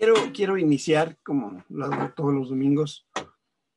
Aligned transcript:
Quiero, 0.00 0.14
quiero 0.32 0.56
iniciar, 0.56 1.18
como 1.22 1.62
lo 1.68 1.84
hago 1.84 2.14
todos 2.14 2.32
los 2.32 2.48
domingos, 2.48 3.06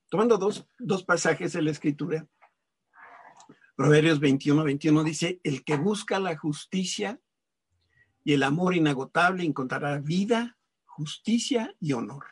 tomando 0.08 0.38
dos, 0.38 0.66
dos 0.80 1.04
pasajes 1.04 1.52
de 1.52 1.62
la 1.62 1.72
Escritura. 1.72 2.26
Proverbios 3.76 4.22
21, 4.22 4.64
21 4.64 5.04
dice, 5.04 5.42
el 5.44 5.66
que 5.66 5.76
busca 5.76 6.22
la 6.22 6.38
justicia 6.38 7.20
y 8.24 8.32
el 8.32 8.44
amor 8.44 8.74
inagotable 8.74 9.44
encontrará 9.44 9.98
vida, 10.00 10.58
justicia 10.86 11.76
y 11.82 11.92
honor. 11.92 12.24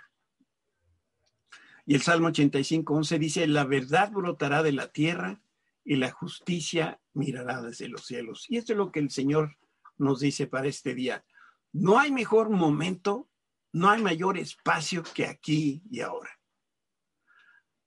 Y 1.86 1.94
el 1.94 2.02
Salmo 2.02 2.28
85, 2.28 2.94
11 2.94 3.20
dice, 3.20 3.46
la 3.46 3.66
verdad 3.66 4.10
brotará 4.14 4.64
de 4.64 4.72
la 4.72 4.88
tierra 4.88 5.42
y 5.84 5.98
la 5.98 6.12
justicia 6.12 7.02
mirará 7.12 7.62
desde 7.62 7.90
los 7.90 8.06
cielos. 8.06 8.46
Y 8.48 8.56
esto 8.56 8.72
es 8.72 8.78
lo 8.78 8.90
que 8.90 9.02
el 9.02 9.12
Señor 9.12 9.58
nos 9.98 10.22
dice 10.22 10.48
para 10.48 10.70
este 10.70 10.96
día. 10.96 11.26
No 11.74 12.00
hay 12.00 12.14
mejor 12.14 12.50
momento 12.50 13.28
no 13.74 13.90
hay 13.90 14.02
mayor 14.02 14.38
espacio 14.38 15.04
que 15.04 15.26
aquí 15.26 15.82
y 15.90 16.02
ahora. 16.02 16.32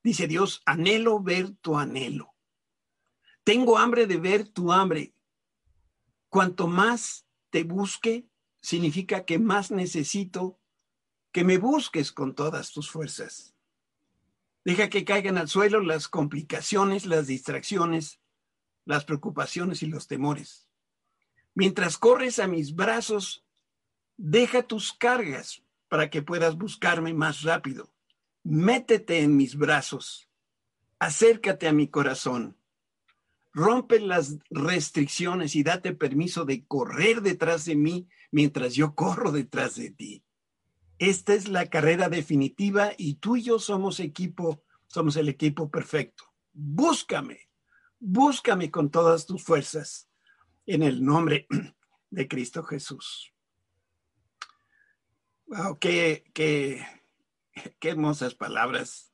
Dice 0.03 0.27
Dios, 0.27 0.63
anhelo 0.67 1.23
ver 1.23 1.51
tu 1.57 1.79
anhelo. 1.79 2.35
Tengo 3.43 3.79
hambre 3.79 4.07
de 4.07 4.17
ver 4.19 4.49
tu 4.49 4.73
hambre. 4.73 5.15
Cuanto 6.29 6.67
más 6.67 7.27
te 7.51 7.65
busque, 7.65 8.29
significa 8.61 9.25
que 9.25 9.39
más 9.39 9.71
necesito 9.71 10.59
que 11.33 11.45
me 11.45 11.59
busques 11.59 12.13
con 12.13 12.35
todas 12.35 12.73
tus 12.73 12.91
fuerzas. 12.91 13.55
Deja 14.65 14.89
que 14.89 15.05
caigan 15.05 15.37
al 15.37 15.49
suelo 15.49 15.81
las 15.81 16.09
complicaciones, 16.09 17.05
las 17.05 17.27
distracciones, 17.27 18.21
las 18.87 19.05
preocupaciones 19.05 19.83
y 19.83 19.87
los 19.87 20.07
temores. 20.07 20.69
Mientras 21.55 21.99
corres 21.99 22.39
a 22.39 22.47
mis 22.47 22.75
brazos, 22.75 23.45
deja 24.17 24.63
tus 24.63 24.93
cargas 24.93 25.64
para 25.95 26.11
que 26.11 26.23
puedas 26.23 26.59
buscarme 26.59 27.15
más 27.15 27.43
rápido. 27.43 27.93
Métete 28.43 29.21
en 29.21 29.37
mis 29.37 29.55
brazos, 29.55 30.29
acércate 30.99 31.69
a 31.69 31.73
mi 31.73 31.87
corazón, 31.87 32.59
rompe 33.53 34.01
las 34.01 34.39
restricciones 34.51 35.55
y 35.55 35.63
date 35.63 35.93
permiso 35.93 36.45
de 36.45 36.67
correr 36.67 37.23
detrás 37.23 37.65
de 37.65 37.77
mí 37.77 38.09
mientras 38.33 38.75
yo 38.75 38.97
corro 38.97 39.31
detrás 39.31 39.77
de 39.77 39.91
ti. 39.91 40.25
Esta 40.99 41.33
es 41.33 41.47
la 41.47 41.67
carrera 41.67 42.09
definitiva 42.09 42.91
y 42.99 43.15
tú 43.15 43.37
y 43.37 43.43
yo 43.45 43.61
somos 43.61 44.01
equipo, 44.01 44.65
somos 44.89 45.15
el 45.15 45.29
equipo 45.29 45.71
perfecto. 45.71 46.25
Búscame, 46.53 47.39
búscame 48.01 48.69
con 48.69 48.91
todas 48.91 49.27
tus 49.27 49.45
fuerzas 49.45 50.09
en 50.67 50.83
el 50.83 51.05
nombre 51.05 51.47
de 52.11 52.27
Cristo 52.27 52.65
Jesús. 52.65 53.34
Wow, 55.57 55.79
qué, 55.79 56.25
qué, 56.35 56.85
qué 57.79 57.91
hermosas 57.91 58.35
palabras 58.35 59.13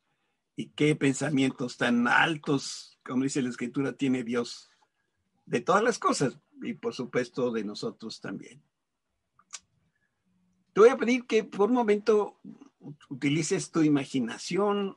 y 0.56 0.70
qué 0.70 0.97
pensamientos 0.97 1.77
tan 1.77 2.08
altos, 2.08 2.98
como 3.05 3.24
dice 3.24 3.42
la 3.42 3.50
escritura, 3.50 3.92
tiene 3.92 4.24
Dios 4.24 4.70
de 5.44 5.60
todas 5.60 5.82
las 5.82 5.98
cosas 5.98 6.38
y 6.62 6.72
por 6.72 6.94
supuesto 6.94 7.50
de 7.50 7.62
nosotros 7.62 8.22
también. 8.22 8.62
Te 10.72 10.80
voy 10.80 10.88
a 10.88 10.97
pedir 10.97 11.27
que 11.27 11.44
por 11.44 11.69
un 11.69 11.77
momento 11.77 12.41
utilices 13.10 13.70
tu 13.70 13.82
imaginación 13.82 14.97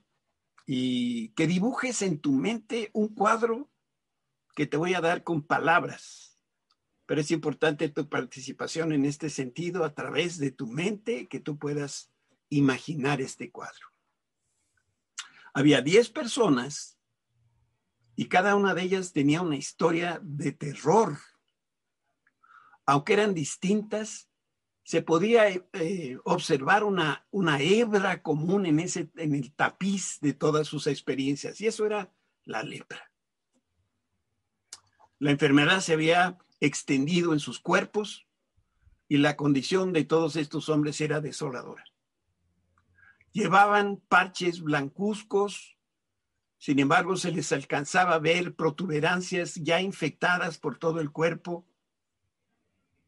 y 0.66 1.30
que 1.30 1.46
dibujes 1.46 2.04
en 2.04 2.20
tu 2.20 2.32
mente 2.32 2.90
un 2.94 3.10
cuadro 3.10 3.70
que 4.56 4.66
te 4.66 4.78
voy 4.78 4.94
a 4.94 5.02
dar 5.02 5.26
con 5.26 5.42
palabras 5.42 6.33
pero 7.14 7.22
es 7.22 7.30
importante 7.30 7.90
tu 7.90 8.10
participación 8.10 8.92
en 8.92 9.06
este 9.06 9.30
sentido 9.30 9.86
a 9.86 9.94
través 9.94 10.40
de 10.40 10.50
tu 10.50 10.66
mente, 10.66 11.28
que 11.28 11.40
tú 11.40 11.60
puedas 11.60 12.12
imaginar 12.50 13.22
este 13.22 13.52
cuadro. 13.52 13.88
Había 15.54 15.84
10 15.84 16.10
personas 16.10 16.98
y 18.16 18.30
cada 18.30 18.56
una 18.56 18.74
de 18.74 18.82
ellas 18.82 19.14
tenía 19.14 19.44
una 19.44 19.58
historia 19.58 20.20
de 20.24 20.54
terror. 20.54 21.20
Aunque 22.88 23.14
eran 23.14 23.36
distintas, 23.36 24.28
se 24.84 25.04
podía 25.04 25.50
eh, 25.50 26.18
observar 26.24 26.84
una, 26.84 27.28
una 27.30 27.62
hebra 27.62 28.24
común 28.24 28.66
en, 28.66 28.80
ese, 28.80 29.12
en 29.18 29.36
el 29.36 29.54
tapiz 29.54 30.18
de 30.20 30.34
todas 30.34 30.66
sus 30.66 30.88
experiencias, 30.88 31.62
y 31.62 31.68
eso 31.68 31.86
era 31.86 32.12
la 32.44 32.64
lepra. 32.64 33.12
La 35.20 35.30
enfermedad 35.30 35.80
se 35.80 35.94
había 35.94 36.40
extendido 36.64 37.34
en 37.34 37.42
sus 37.42 37.60
cuerpos 37.60 38.26
y 39.10 39.18
la 39.18 39.36
condición 39.36 39.92
de 39.92 40.06
todos 40.06 40.38
estos 40.38 40.70
hombres 40.70 41.02
era 41.02 41.20
desoladora. 41.20 41.84
Llevaban 43.34 43.98
parches 44.08 44.62
blancuzcos, 44.62 45.78
sin 46.58 46.80
embargo 46.80 47.18
se 47.18 47.34
les 47.34 47.52
alcanzaba 47.52 48.14
a 48.14 48.20
ver 48.20 48.56
protuberancias 48.56 49.56
ya 49.56 49.82
infectadas 49.82 50.58
por 50.58 50.78
todo 50.78 51.02
el 51.02 51.12
cuerpo. 51.12 51.68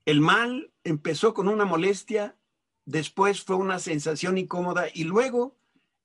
El 0.03 0.19
mal 0.19 0.73
empezó 0.83 1.33
con 1.33 1.47
una 1.47 1.63
molestia, 1.63 2.37
después 2.83 3.41
fue 3.41 3.55
una 3.55 3.79
sensación 3.79 4.37
incómoda 4.37 4.87
y 4.93 5.05
luego 5.05 5.57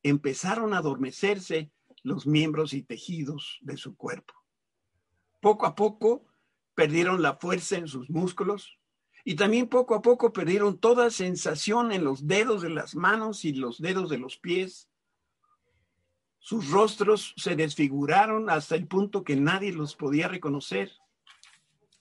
empezaron 0.05 0.73
a 0.73 0.79
adormecerse 0.79 1.73
los 2.05 2.29
miembros 2.29 2.75
y 2.75 2.83
tejidos 2.83 3.59
de 3.63 3.77
su 3.77 3.97
cuerpo. 3.97 4.35
Poco 5.41 5.67
a 5.67 5.75
poco 5.75 6.30
perdieron 6.81 7.21
la 7.21 7.37
fuerza 7.37 7.77
en 7.77 7.89
sus 7.89 8.09
músculos 8.09 8.79
y 9.23 9.35
también 9.35 9.69
poco 9.69 9.95
a 9.95 10.01
poco 10.01 10.33
perdieron 10.33 10.79
toda 10.79 11.11
sensación 11.11 11.93
en 11.93 12.05
los 12.05 12.27
dedos 12.27 12.63
de 12.63 12.71
las 12.71 12.95
manos 12.95 13.45
y 13.45 13.53
los 13.53 13.83
dedos 13.83 14.09
de 14.09 14.17
los 14.17 14.39
pies. 14.39 14.89
Sus 16.39 16.71
rostros 16.71 17.35
se 17.37 17.55
desfiguraron 17.55 18.49
hasta 18.49 18.77
el 18.77 18.87
punto 18.87 19.25
que 19.25 19.37
nadie 19.37 19.73
los 19.75 19.95
podía 19.95 20.27
reconocer. 20.27 20.91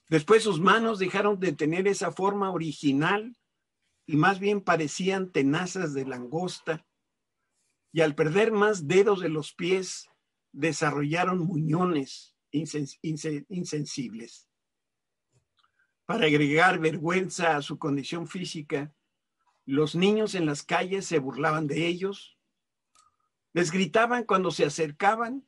Después 0.07 0.43
sus 0.43 0.61
manos 0.61 0.97
dejaron 0.97 1.41
de 1.41 1.51
tener 1.51 1.85
esa 1.85 2.13
forma 2.13 2.49
original 2.49 3.35
y 4.05 4.15
más 4.15 4.39
bien 4.39 4.61
parecían 4.61 5.29
tenazas 5.33 5.93
de 5.93 6.05
langosta. 6.05 6.87
Y 7.91 7.99
al 7.99 8.15
perder 8.15 8.53
más 8.53 8.87
dedos 8.87 9.19
de 9.19 9.27
los 9.27 9.51
pies, 9.51 10.07
desarrollaron 10.53 11.39
muñones 11.39 12.33
insensibles 12.53 14.45
para 16.09 16.25
agregar 16.25 16.79
vergüenza 16.79 17.55
a 17.55 17.61
su 17.61 17.77
condición 17.77 18.25
física, 18.25 18.91
los 19.67 19.93
niños 19.93 20.33
en 20.33 20.47
las 20.47 20.63
calles 20.63 21.05
se 21.05 21.19
burlaban 21.19 21.67
de 21.67 21.85
ellos, 21.85 22.35
les 23.53 23.69
gritaban 23.69 24.23
cuando 24.23 24.49
se 24.49 24.65
acercaban 24.65 25.47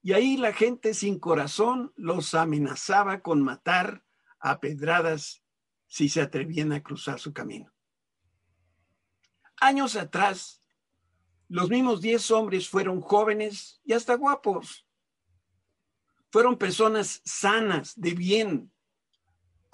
y 0.00 0.14
ahí 0.14 0.38
la 0.38 0.54
gente 0.54 0.94
sin 0.94 1.18
corazón 1.18 1.92
los 1.94 2.32
amenazaba 2.32 3.20
con 3.20 3.42
matar 3.42 4.02
a 4.38 4.60
pedradas 4.60 5.44
si 5.88 6.08
se 6.08 6.22
atrevían 6.22 6.72
a 6.72 6.82
cruzar 6.82 7.20
su 7.20 7.34
camino. 7.34 7.70
Años 9.60 9.94
atrás, 9.94 10.62
los 11.48 11.68
mismos 11.68 12.00
diez 12.00 12.30
hombres 12.30 12.66
fueron 12.66 13.02
jóvenes 13.02 13.82
y 13.84 13.92
hasta 13.92 14.14
guapos. 14.14 14.88
Fueron 16.30 16.56
personas 16.56 17.20
sanas, 17.26 17.92
de 18.00 18.14
bien, 18.14 18.73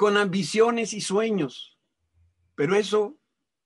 con 0.00 0.16
ambiciones 0.16 0.94
y 0.94 1.02
sueños, 1.02 1.76
pero 2.54 2.74
eso 2.74 3.18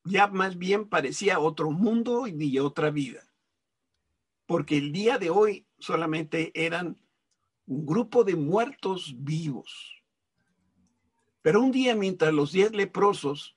ya 0.02 0.26
más 0.26 0.58
bien 0.58 0.88
parecía 0.88 1.38
otro 1.38 1.70
mundo 1.70 2.26
y 2.26 2.58
otra 2.58 2.90
vida, 2.90 3.22
porque 4.44 4.76
el 4.76 4.90
día 4.90 5.18
de 5.18 5.30
hoy 5.30 5.68
solamente 5.78 6.50
eran 6.56 6.98
un 7.66 7.86
grupo 7.86 8.24
de 8.24 8.34
muertos 8.34 9.14
vivos. 9.16 10.02
Pero 11.40 11.62
un 11.62 11.70
día 11.70 11.94
mientras 11.94 12.34
los 12.34 12.50
diez 12.50 12.72
leprosos 12.72 13.56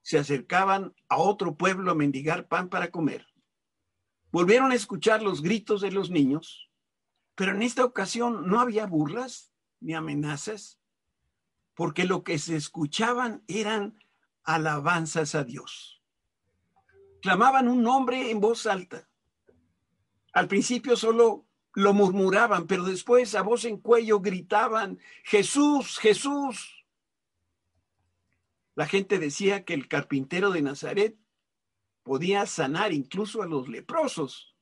se 0.00 0.16
acercaban 0.16 0.94
a 1.10 1.18
otro 1.18 1.54
pueblo 1.54 1.90
a 1.90 1.94
mendigar 1.94 2.48
pan 2.48 2.70
para 2.70 2.90
comer, 2.90 3.26
volvieron 4.32 4.72
a 4.72 4.74
escuchar 4.74 5.22
los 5.22 5.42
gritos 5.42 5.82
de 5.82 5.90
los 5.90 6.08
niños, 6.08 6.70
pero 7.34 7.52
en 7.52 7.60
esta 7.60 7.84
ocasión 7.84 8.48
no 8.48 8.58
había 8.58 8.86
burlas 8.86 9.52
ni 9.80 9.92
amenazas, 9.92 10.80
porque 11.76 12.04
lo 12.04 12.24
que 12.24 12.38
se 12.38 12.56
escuchaban 12.56 13.44
eran 13.46 14.02
alabanzas 14.42 15.34
a 15.34 15.44
Dios. 15.44 16.02
Clamaban 17.20 17.68
un 17.68 17.82
nombre 17.82 18.30
en 18.30 18.40
voz 18.40 18.66
alta. 18.66 19.08
Al 20.32 20.48
principio 20.48 20.96
solo 20.96 21.44
lo 21.74 21.92
murmuraban, 21.92 22.66
pero 22.66 22.84
después 22.84 23.34
a 23.34 23.42
voz 23.42 23.66
en 23.66 23.76
cuello 23.76 24.20
gritaban, 24.20 24.98
Jesús, 25.22 25.98
Jesús. 25.98 26.86
La 28.74 28.86
gente 28.86 29.18
decía 29.18 29.64
que 29.66 29.74
el 29.74 29.86
carpintero 29.86 30.50
de 30.50 30.62
Nazaret 30.62 31.18
podía 32.02 32.46
sanar 32.46 32.94
incluso 32.94 33.42
a 33.42 33.46
los 33.46 33.68
leprosos. 33.68 34.54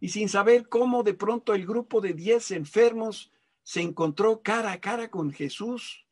Y 0.00 0.08
sin 0.08 0.30
saber 0.30 0.70
cómo 0.70 1.02
de 1.02 1.12
pronto 1.12 1.52
el 1.52 1.66
grupo 1.66 2.00
de 2.00 2.14
diez 2.14 2.50
enfermos 2.50 3.30
se 3.66 3.82
encontró 3.82 4.42
cara 4.42 4.70
a 4.70 4.80
cara 4.80 5.10
con 5.10 5.32
Jesús. 5.32 6.06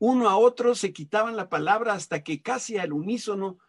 Uno 0.00 0.28
a 0.28 0.36
otro 0.36 0.74
se 0.74 0.92
quitaban 0.92 1.36
la 1.36 1.48
palabra 1.48 1.92
hasta 1.92 2.24
que 2.24 2.42
casi 2.42 2.78
al 2.78 2.92
unísono 2.92 3.60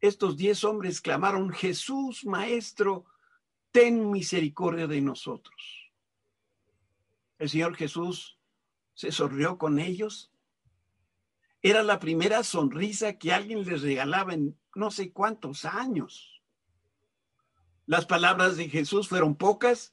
estos 0.00 0.38
diez 0.38 0.64
hombres 0.64 1.02
clamaron, 1.02 1.50
Jesús, 1.50 2.24
Maestro, 2.24 3.04
ten 3.70 4.10
misericordia 4.10 4.86
de 4.86 5.02
nosotros. 5.02 5.92
El 7.38 7.50
Señor 7.50 7.76
Jesús 7.76 8.38
se 8.94 9.12
sonrió 9.12 9.58
con 9.58 9.78
ellos. 9.78 10.32
Era 11.60 11.82
la 11.82 11.98
primera 11.98 12.42
sonrisa 12.44 13.18
que 13.18 13.34
alguien 13.34 13.62
les 13.62 13.82
regalaba 13.82 14.32
en 14.32 14.58
no 14.74 14.90
sé 14.90 15.12
cuántos 15.12 15.66
años. 15.66 16.40
Las 17.84 18.06
palabras 18.06 18.56
de 18.56 18.70
Jesús 18.70 19.06
fueron 19.06 19.36
pocas, 19.36 19.92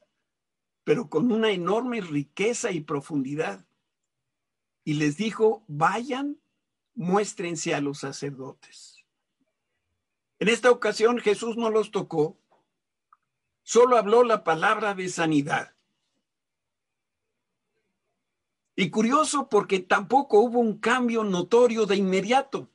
pero 0.86 1.10
con 1.10 1.32
una 1.32 1.50
enorme 1.50 2.00
riqueza 2.00 2.70
y 2.70 2.80
profundidad. 2.80 3.66
Y 4.84 4.94
les 4.94 5.16
dijo, 5.16 5.64
vayan, 5.66 6.40
muéstrense 6.94 7.74
a 7.74 7.80
los 7.80 7.98
sacerdotes. 7.98 9.04
En 10.38 10.46
esta 10.46 10.70
ocasión 10.70 11.18
Jesús 11.18 11.56
no 11.56 11.70
los 11.70 11.90
tocó, 11.90 12.38
solo 13.64 13.96
habló 13.96 14.22
la 14.22 14.44
palabra 14.44 14.94
de 14.94 15.08
sanidad. 15.08 15.74
Y 18.76 18.90
curioso 18.90 19.48
porque 19.48 19.80
tampoco 19.80 20.38
hubo 20.38 20.60
un 20.60 20.78
cambio 20.78 21.24
notorio 21.24 21.86
de 21.86 21.96
inmediato. 21.96 22.70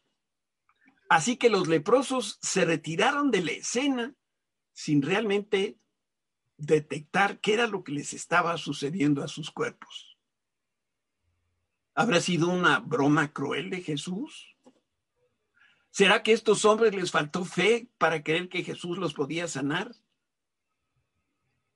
Así 1.07 1.37
que 1.37 1.49
los 1.49 1.69
leprosos 1.69 2.39
se 2.41 2.65
retiraron 2.65 3.31
de 3.31 3.41
la 3.41 3.51
escena 3.51 4.15
sin 4.73 5.01
realmente 5.01 5.80
detectar 6.61 7.39
qué 7.39 7.53
era 7.55 7.67
lo 7.67 7.83
que 7.83 7.91
les 7.91 8.13
estaba 8.13 8.55
sucediendo 8.57 9.23
a 9.23 9.27
sus 9.27 9.49
cuerpos. 9.49 10.17
¿Habrá 11.95 12.21
sido 12.21 12.49
una 12.49 12.79
broma 12.79 13.33
cruel 13.33 13.69
de 13.69 13.81
Jesús? 13.81 14.55
¿Será 15.89 16.23
que 16.23 16.31
a 16.31 16.35
estos 16.35 16.63
hombres 16.63 16.95
les 16.95 17.11
faltó 17.11 17.43
fe 17.43 17.89
para 17.97 18.23
creer 18.23 18.47
que 18.47 18.63
Jesús 18.63 18.97
los 18.97 19.13
podía 19.13 19.47
sanar? 19.47 19.93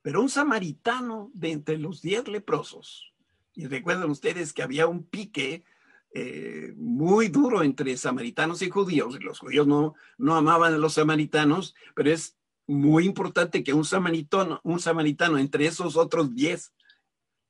Pero 0.03 0.21
un 0.21 0.29
samaritano 0.29 1.31
de 1.33 1.51
entre 1.51 1.77
los 1.79 2.01
diez 2.01 2.27
leprosos, 2.27 3.11
y 3.55 3.65
recuerdan 3.65 4.09
ustedes 4.11 4.53
que 4.53 4.61
había 4.61 4.87
un 4.87 5.03
pique 5.03 5.65
eh, 6.13 6.73
muy 6.77 7.29
duro 7.29 7.63
entre 7.63 7.97
samaritanos 7.97 8.61
y 8.61 8.69
judíos, 8.69 9.21
los 9.21 9.39
judíos 9.39 9.65
no, 9.65 9.95
no 10.17 10.35
amaban 10.35 10.75
a 10.75 10.77
los 10.77 10.93
samaritanos, 10.93 11.75
pero 11.95 12.11
es 12.11 12.37
muy 12.67 13.05
importante 13.05 13.63
que 13.63 13.73
un 13.73 13.85
samaritano, 13.85 14.59
un 14.63 14.79
samaritano 14.79 15.37
entre 15.37 15.67
esos 15.67 15.95
otros 15.95 16.33
diez 16.33 16.73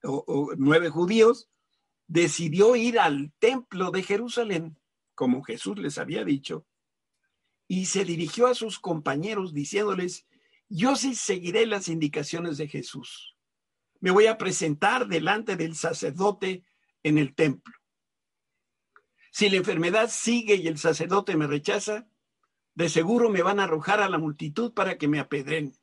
o 0.04 0.54
nueve 0.58 0.90
judíos 0.90 1.50
decidió 2.08 2.76
ir 2.76 3.00
al 3.00 3.34
templo 3.40 3.92
de 3.92 4.04
Jerusalén 4.04 4.78
como 5.16 5.44
Jesús 5.44 5.80
les 5.80 5.98
había 5.98 6.24
dicho, 6.24 6.68
y 7.68 7.86
se 7.86 8.06
dirigió 8.06 8.48
a 8.48 8.54
sus 8.54 8.80
compañeros 8.80 9.54
diciéndoles, 9.54 10.28
yo 10.70 10.96
sí 10.96 11.16
seguiré 11.16 11.66
las 11.66 11.88
indicaciones 11.88 12.58
de 12.58 12.68
Jesús. 12.68 13.36
Me 14.02 14.12
voy 14.12 14.28
a 14.28 14.38
presentar 14.38 15.08
delante 15.08 15.56
del 15.56 15.76
sacerdote 15.76 16.64
en 17.02 17.18
el 17.18 17.34
templo. 17.34 17.74
Si 19.32 19.50
la 19.50 19.58
enfermedad 19.58 20.10
sigue 20.12 20.56
y 20.56 20.68
el 20.68 20.78
sacerdote 20.78 21.36
me 21.36 21.48
rechaza, 21.48 22.08
de 22.76 22.90
seguro 22.90 23.30
me 23.30 23.42
van 23.42 23.60
a 23.60 23.64
arrojar 23.64 24.02
a 24.02 24.10
la 24.10 24.18
multitud 24.18 24.74
para 24.74 24.98
que 24.98 25.08
me 25.08 25.20
apedren. 25.20 25.74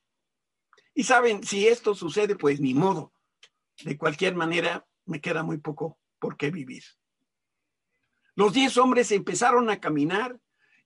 Y 0.95 1.05
saben, 1.05 1.43
si 1.43 1.67
esto 1.67 1.95
sucede, 1.95 2.37
pues 2.37 2.61
ni 2.61 2.75
modo. 2.75 3.15
De 3.83 3.97
cualquier 3.97 4.35
manera, 4.35 4.87
me 5.07 5.21
queda 5.21 5.43
muy 5.43 5.59
poco 5.59 5.99
por 6.19 6.37
qué 6.37 6.51
vivir. 6.51 6.85
Los 8.35 8.53
diez 8.53 8.77
hombres 8.77 9.11
empezaron 9.11 9.71
a 9.71 9.81
caminar 9.81 10.39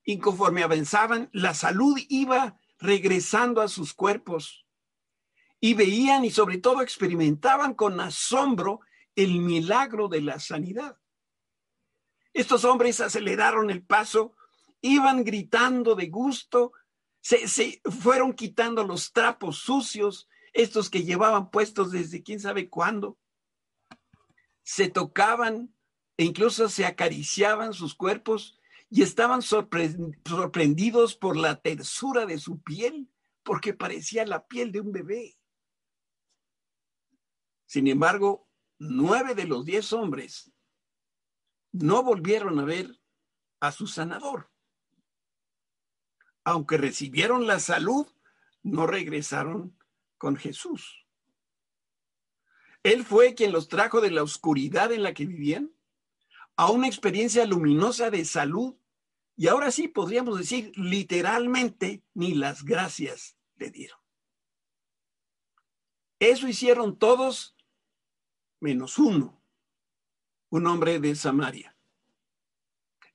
y 0.05 0.19
conforme 0.19 0.63
avanzaban, 0.63 1.29
la 1.33 1.55
salud 1.55 1.99
iba 2.09 2.59
regresando 2.79 3.61
a 3.61 3.69
sus 3.69 3.93
cuerpos. 3.93 4.67
Y 5.59 5.75
veían 5.75 6.25
y 6.25 6.31
sobre 6.31 6.59
todo 6.59 6.83
experimentaban 6.83 7.75
con 7.75 7.99
asombro 7.99 8.81
el 9.17 9.41
milagro 9.41 10.09
de 10.09 10.21
la 10.21 10.39
sanidad. 10.39 10.99
Estos 12.33 12.65
hombres 12.65 13.01
aceleraron 13.01 13.71
el 13.71 13.83
paso, 13.83 14.36
iban 14.87 15.25
gritando 15.25 15.95
de 15.95 16.09
gusto, 16.09 16.73
se, 17.21 17.49
se, 17.49 17.81
fueron 17.85 18.33
quitando 18.33 18.85
los 18.85 19.13
trapos 19.13 19.59
sucios, 19.59 20.29
estos 20.53 20.91
que 20.91 21.05
llevaban 21.05 21.51
puestos 21.51 21.91
desde 21.91 22.23
quién 22.23 22.41
sabe 22.41 22.69
cuándo. 22.69 23.19
Se 24.63 24.89
tocaban 24.89 25.75
e 26.17 26.25
incluso 26.25 26.69
se 26.69 26.87
acariciaban 26.87 27.73
sus 27.73 27.95
cuerpos 27.95 28.59
y 28.89 29.03
estaban 29.03 29.43
sorprendidos 29.43 31.17
por 31.17 31.37
la 31.37 31.61
tersura 31.61 32.25
de 32.25 32.39
su 32.39 32.63
piel, 32.63 33.11
porque 33.43 33.75
parecía 33.75 34.25
la 34.25 34.47
piel 34.47 34.73
de 34.73 34.81
un 34.81 34.93
bebé. 34.93 35.39
Sin 37.67 37.89
embargo, 37.89 38.49
nueve 38.79 39.35
de 39.35 39.45
los 39.47 39.65
diez 39.65 39.93
hombres 39.93 40.53
no 41.73 42.03
volvieron 42.03 42.59
a 42.61 42.65
ver 42.65 43.01
a 43.61 43.73
su 43.73 43.87
sanador. 43.87 44.51
Aunque 46.47 46.77
recibieron 46.77 47.49
la 47.49 47.59
salud, 47.59 48.07
no 48.63 48.87
regresaron 48.87 49.77
con 50.17 50.37
Jesús. 50.37 51.05
Él 52.85 53.05
fue 53.05 53.35
quien 53.35 53.51
los 53.51 53.67
trajo 53.67 54.01
de 54.01 54.13
la 54.13 54.23
oscuridad 54.23 54.93
en 54.93 55.03
la 55.03 55.13
que 55.13 55.27
vivían 55.27 55.73
a 56.55 56.71
una 56.71 56.87
experiencia 56.87 57.45
luminosa 57.47 58.11
de 58.11 58.25
salud 58.25 58.77
y 59.35 59.49
ahora 59.49 59.73
sí 59.73 59.89
podríamos 59.89 60.39
decir 60.39 60.71
literalmente 60.77 62.05
ni 62.15 62.35
las 62.35 62.63
gracias 62.65 63.37
le 63.57 63.73
dieron. 63.73 63.99
Eso 66.21 66.47
hicieron 66.47 66.97
todos 66.97 67.57
menos 68.61 68.99
uno, 68.99 69.43
un 70.51 70.69
hombre 70.69 71.01
de 71.01 71.17
Samaria. 71.17 71.76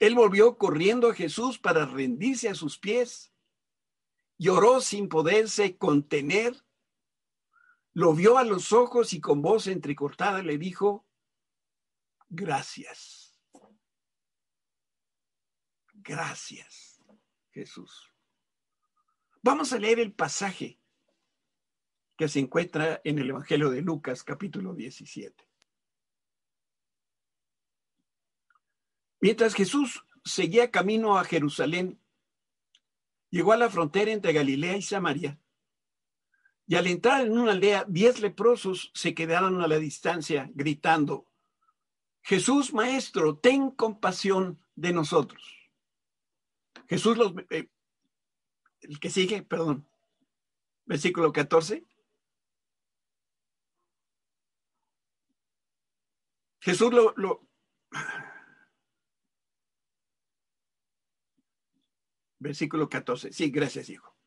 Él 0.01 0.15
volvió 0.15 0.57
corriendo 0.57 1.11
a 1.11 1.13
Jesús 1.13 1.59
para 1.59 1.85
rendirse 1.85 2.49
a 2.49 2.55
sus 2.55 2.79
pies. 2.79 3.31
Lloró 4.39 4.81
sin 4.81 5.07
poderse 5.07 5.77
contener. 5.77 6.59
Lo 7.93 8.15
vio 8.15 8.39
a 8.39 8.43
los 8.43 8.73
ojos 8.73 9.13
y 9.13 9.21
con 9.21 9.43
voz 9.43 9.67
entrecortada 9.67 10.41
le 10.41 10.57
dijo, 10.57 11.05
gracias. 12.29 13.39
Gracias, 15.93 16.99
Jesús. 17.51 18.11
Vamos 19.43 19.71
a 19.71 19.77
leer 19.77 19.99
el 19.99 20.13
pasaje 20.13 20.79
que 22.17 22.27
se 22.27 22.39
encuentra 22.39 23.01
en 23.03 23.19
el 23.19 23.29
Evangelio 23.29 23.69
de 23.69 23.83
Lucas, 23.83 24.23
capítulo 24.23 24.73
17. 24.73 25.50
Mientras 29.21 29.53
Jesús 29.53 30.03
seguía 30.25 30.71
camino 30.71 31.17
a 31.17 31.23
Jerusalén, 31.23 32.01
llegó 33.29 33.53
a 33.53 33.57
la 33.57 33.69
frontera 33.69 34.11
entre 34.11 34.33
Galilea 34.33 34.77
y 34.77 34.81
Samaria, 34.81 35.39
y 36.65 36.75
al 36.75 36.87
entrar 36.87 37.25
en 37.25 37.37
una 37.37 37.51
aldea, 37.51 37.85
diez 37.87 38.19
leprosos 38.19 38.91
se 38.93 39.13
quedaron 39.13 39.61
a 39.61 39.67
la 39.67 39.77
distancia 39.77 40.49
gritando, 40.53 41.27
Jesús, 42.23 42.73
Maestro, 42.73 43.37
ten 43.37 43.71
compasión 43.71 44.63
de 44.75 44.93
nosotros. 44.93 45.43
Jesús 46.87 47.17
los... 47.17 47.33
Eh, 47.49 47.69
el 48.81 48.99
que 48.99 49.09
sigue, 49.09 49.43
perdón. 49.43 49.87
Versículo 50.85 51.31
14. 51.31 51.85
Jesús 56.59 56.93
lo, 56.93 57.13
lo, 57.15 57.50
Versículo 62.41 62.89
14. 62.89 63.31
Sí, 63.31 63.51
gracias, 63.51 63.87
hijo. 63.91 64.17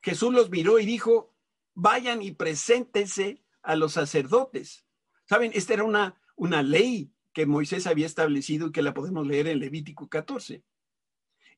Jesús 0.00 0.32
los 0.32 0.48
miró 0.48 0.78
y 0.78 0.86
dijo, 0.86 1.34
vayan 1.74 2.22
y 2.22 2.30
preséntense 2.30 3.42
a 3.62 3.76
los 3.76 3.92
sacerdotes. 3.92 4.86
Saben, 5.26 5.52
esta 5.54 5.74
era 5.74 5.84
una, 5.84 6.18
una 6.34 6.62
ley 6.62 7.12
que 7.34 7.44
Moisés 7.44 7.86
había 7.86 8.06
establecido 8.06 8.68
y 8.68 8.72
que 8.72 8.80
la 8.80 8.94
podemos 8.94 9.26
leer 9.26 9.48
en 9.48 9.58
Levítico 9.58 10.08
14. 10.08 10.64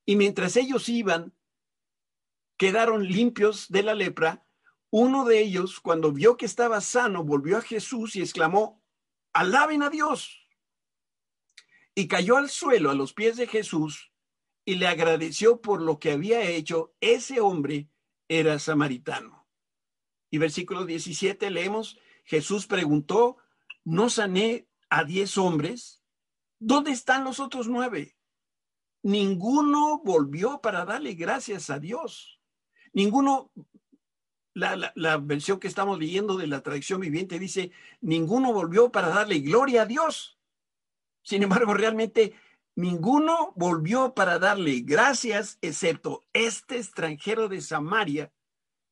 Y 0.04 0.16
mientras 0.16 0.56
ellos 0.56 0.88
iban, 0.88 1.32
quedaron 2.56 3.06
limpios 3.06 3.68
de 3.68 3.84
la 3.84 3.94
lepra. 3.94 4.44
Uno 4.90 5.24
de 5.24 5.40
ellos, 5.40 5.78
cuando 5.78 6.10
vio 6.10 6.36
que 6.36 6.46
estaba 6.46 6.80
sano, 6.80 7.22
volvió 7.22 7.56
a 7.56 7.62
Jesús 7.62 8.16
y 8.16 8.20
exclamó, 8.20 8.82
alaben 9.32 9.84
a 9.84 9.90
Dios. 9.90 10.44
Y 11.94 12.08
cayó 12.08 12.36
al 12.36 12.50
suelo 12.50 12.90
a 12.90 12.94
los 12.94 13.12
pies 13.12 13.36
de 13.36 13.46
Jesús 13.46 14.09
y 14.64 14.76
le 14.76 14.86
agradeció 14.86 15.60
por 15.60 15.80
lo 15.80 15.98
que 15.98 16.12
había 16.12 16.42
hecho. 16.42 16.94
Ese 17.00 17.40
hombre 17.40 17.88
era 18.28 18.58
samaritano. 18.58 19.46
Y 20.30 20.38
versículo 20.38 20.84
17 20.84 21.50
leemos, 21.50 21.98
Jesús 22.24 22.66
preguntó, 22.66 23.38
¿no 23.84 24.08
sané 24.10 24.68
a 24.88 25.04
diez 25.04 25.36
hombres? 25.38 26.04
¿Dónde 26.60 26.92
están 26.92 27.24
los 27.24 27.40
otros 27.40 27.66
nueve? 27.66 28.16
Ninguno 29.02 30.00
volvió 30.04 30.60
para 30.60 30.84
darle 30.84 31.14
gracias 31.14 31.70
a 31.70 31.78
Dios. 31.78 32.40
Ninguno, 32.92 33.50
la, 34.54 35.16
versión 35.18 35.58
que 35.58 35.68
estamos 35.68 35.98
leyendo 35.98 36.36
de 36.36 36.46
la 36.46 36.62
tradición 36.62 37.00
viviente 37.00 37.38
dice, 37.38 37.72
ninguno 38.00 38.52
volvió 38.52 38.92
para 38.92 39.08
darle 39.08 39.40
gloria 39.40 39.82
a 39.82 39.86
Dios. 39.86 40.38
Sin 41.22 41.42
embargo, 41.42 41.74
realmente 41.74 42.34
ninguno 42.76 43.52
volvió 43.56 44.14
para 44.14 44.38
darle 44.38 44.80
gracias, 44.80 45.58
excepto 45.60 46.24
este 46.32 46.76
extranjero 46.76 47.48
de 47.48 47.60
Samaria. 47.60 48.32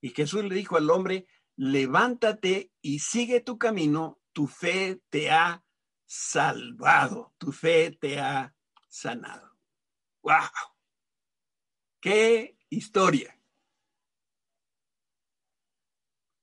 Y 0.00 0.11
Jesús 0.11 0.44
le 0.44 0.54
dijo 0.54 0.76
al 0.76 0.90
hombre, 0.90 1.26
levántate 1.56 2.73
y 2.80 3.00
sigue 3.00 3.40
tu 3.40 3.58
camino, 3.58 4.20
tu 4.32 4.47
fe 4.47 5.02
te 5.11 5.30
ha 5.30 5.64
salvado, 6.06 7.35
tu 7.38 7.52
fe 7.52 7.90
te 7.90 8.20
ha 8.20 8.54
sanado. 8.88 9.58
¡Wow! 10.23 10.35
¡Qué 12.00 12.56
historia! 12.70 13.38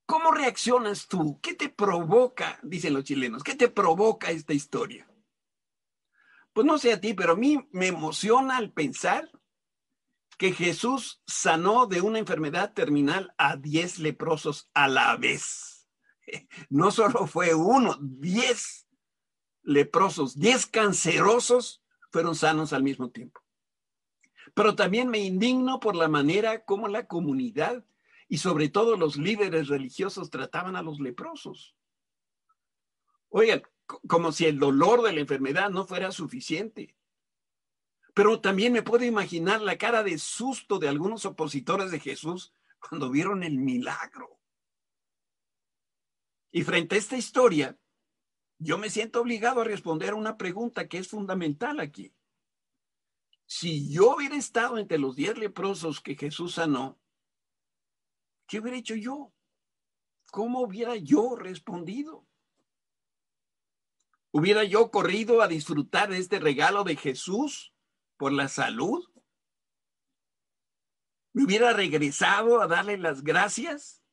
¿Cómo 0.05 0.31
reaccionas 0.31 1.07
tú? 1.07 1.39
¿Qué 1.41 1.55
te 1.55 1.69
provoca, 1.69 2.59
dicen 2.61 2.93
los 2.93 3.05
chilenos, 3.05 3.43
qué 3.43 3.55
te 3.55 3.69
provoca 3.69 4.29
esta 4.29 4.53
historia? 4.53 5.07
Pues 6.55 6.65
no 6.65 6.77
sé 6.77 6.93
a 6.93 7.01
ti, 7.01 7.13
pero 7.13 7.33
a 7.33 7.35
mí 7.35 7.67
me 7.73 7.87
emociona 7.87 8.55
al 8.55 8.71
pensar 8.71 9.29
que 10.37 10.53
Jesús 10.53 11.21
sanó 11.27 11.85
de 11.85 11.99
una 11.99 12.17
enfermedad 12.17 12.71
terminal 12.73 13.33
a 13.37 13.57
diez 13.57 13.99
leprosos 13.99 14.69
a 14.73 14.87
la 14.87 15.17
vez. 15.17 15.89
No 16.69 16.91
solo 16.91 17.27
fue 17.27 17.53
uno, 17.53 17.97
diez 17.99 18.87
leprosos, 19.63 20.39
diez 20.39 20.65
cancerosos 20.65 21.83
fueron 22.09 22.35
sanos 22.35 22.71
al 22.71 22.83
mismo 22.83 23.11
tiempo. 23.11 23.41
Pero 24.53 24.75
también 24.75 25.09
me 25.09 25.19
indigno 25.19 25.81
por 25.81 25.97
la 25.97 26.07
manera 26.07 26.63
como 26.63 26.87
la 26.87 27.05
comunidad 27.05 27.85
y 28.29 28.37
sobre 28.37 28.69
todo 28.69 28.95
los 28.95 29.17
líderes 29.17 29.67
religiosos 29.67 30.29
trataban 30.29 30.77
a 30.77 30.81
los 30.81 31.01
leprosos. 31.01 31.75
Oigan, 33.27 33.61
como 33.85 34.31
si 34.31 34.45
el 34.45 34.59
dolor 34.59 35.03
de 35.03 35.13
la 35.13 35.21
enfermedad 35.21 35.69
no 35.69 35.85
fuera 35.85 36.11
suficiente. 36.11 36.95
Pero 38.13 38.39
también 38.39 38.73
me 38.73 38.81
puedo 38.81 39.03
imaginar 39.03 39.61
la 39.61 39.77
cara 39.77 40.01
de 40.01 40.17
susto 40.17 40.79
de 40.79 40.87
algunos 40.87 41.25
opositores 41.25 41.91
de 41.91 41.99
Jesús 41.99 42.53
cuando 42.79 43.09
vieron 43.09 43.43
el 43.43 43.57
milagro. 43.57 44.39
Y 46.51 46.63
frente 46.63 46.95
a 46.95 46.99
esta 46.99 47.17
historia, 47.17 47.77
yo 48.57 48.77
me 48.77 48.89
siento 48.89 49.21
obligado 49.21 49.61
a 49.61 49.65
responder 49.65 50.13
una 50.13 50.37
pregunta 50.37 50.87
que 50.87 50.97
es 50.97 51.09
fundamental 51.09 51.79
aquí. 51.79 52.15
Si 53.45 53.91
yo 53.91 54.15
hubiera 54.15 54.37
estado 54.37 54.77
entre 54.77 54.97
los 54.97 55.15
diez 55.15 55.37
leprosos 55.37 55.99
que 55.99 56.15
Jesús 56.15 56.55
sanó, 56.55 56.97
¿qué 58.47 58.59
hubiera 58.59 58.77
hecho 58.77 58.95
yo? 58.95 59.33
¿Cómo 60.31 60.61
hubiera 60.61 60.95
yo 60.95 61.35
respondido? 61.35 62.25
¿Hubiera 64.37 64.65
yo 64.65 64.91
corrido 64.91 65.41
a 65.41 65.47
disfrutar 65.47 66.09
de 66.09 66.17
este 66.17 66.39
regalo 66.39 66.83
de 66.83 66.97
Jesús? 66.97 67.71
por 68.17 68.33
la 68.33 68.49
salud? 68.49 69.01
¿Me 71.31 71.45
hubiera 71.45 71.71
regresado 71.71 72.61
a 72.61 72.67
darle 72.67 72.97
las 72.97 73.23
gracias? 73.23 74.03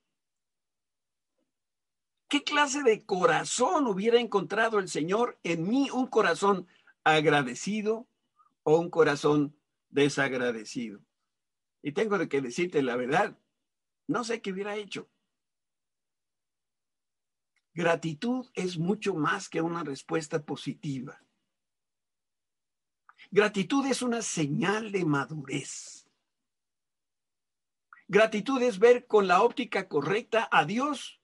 ¿Qué 2.28 2.44
clase 2.44 2.84
de 2.84 3.04
corazón 3.04 3.88
hubiera 3.88 4.20
encontrado 4.20 4.78
el 4.78 4.88
Señor 4.88 5.40
en 5.42 5.68
mí? 5.68 5.90
¿Un 5.90 6.06
corazón 6.06 6.68
agradecido 7.02 8.06
o 8.62 8.78
un 8.78 8.90
corazón 8.90 9.56
desagradecido? 9.90 11.00
Y 11.82 11.90
tengo 11.90 12.16
que 12.28 12.40
decirte 12.40 12.80
la 12.80 12.94
verdad, 12.94 13.36
no 14.06 14.22
sé 14.22 14.40
qué 14.40 14.52
hubiera 14.52 14.76
hecho. 14.76 15.08
Gratitud 17.74 18.50
es 18.54 18.78
mucho 18.78 19.14
más 19.14 19.48
que 19.48 19.62
una 19.62 19.82
respuesta 19.82 20.44
positiva. 20.44 21.18
Gratitud 23.30 23.86
es 23.86 24.02
una 24.02 24.20
señal 24.20 24.92
de 24.92 25.04
madurez. 25.04 26.06
Gratitud 28.08 28.60
es 28.62 28.78
ver 28.78 29.06
con 29.06 29.26
la 29.26 29.42
óptica 29.42 29.88
correcta 29.88 30.48
a 30.52 30.66
Dios, 30.66 31.20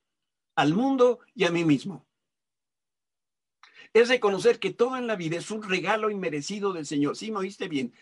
al 0.55 0.73
mundo 0.73 1.21
y 1.35 1.45
a 1.45 1.50
mí 1.50 1.64
mismo. 1.64 2.07
Es 3.93 4.09
reconocer 4.09 4.59
que 4.59 4.73
todo 4.73 4.97
en 4.97 5.07
la 5.07 5.17
vida 5.17 5.37
es 5.37 5.50
un 5.50 5.62
regalo 5.62 6.09
inmerecido 6.09 6.73
del 6.73 6.87
Señor. 6.87 7.17
Sí, 7.17 7.31
me 7.31 7.40
oíste 7.40 7.69
bien. 7.69 7.93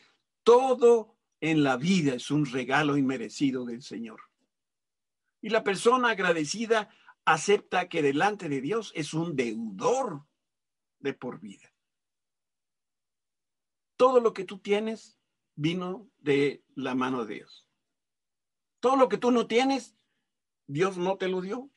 Todo 0.44 1.16
en 1.40 1.64
la 1.64 1.76
vida 1.76 2.14
es 2.14 2.30
un 2.30 2.46
regalo 2.46 2.96
inmerecido 2.96 3.64
del 3.64 3.82
Señor. 3.82 4.20
Y 5.40 5.48
la 5.48 5.64
persona 5.64 6.10
agradecida 6.10 6.88
acepta 7.26 7.88
que 7.88 8.00
delante 8.00 8.48
de 8.48 8.60
Dios 8.60 8.92
es 8.94 9.12
un 9.12 9.36
deudor 9.36 10.26
de 11.00 11.12
por 11.12 11.40
vida. 11.40 11.74
Todo 13.96 14.20
lo 14.20 14.32
que 14.32 14.44
tú 14.44 14.58
tienes 14.58 15.18
vino 15.54 16.08
de 16.18 16.64
la 16.74 16.94
mano 16.94 17.24
de 17.24 17.34
Dios. 17.34 17.68
Todo 18.80 18.96
lo 18.96 19.08
que 19.08 19.18
tú 19.18 19.30
no 19.30 19.46
tienes, 19.46 19.96
Dios 20.66 20.96
no 20.96 21.16
te 21.16 21.28
lo 21.28 21.40
dio. 21.40 21.70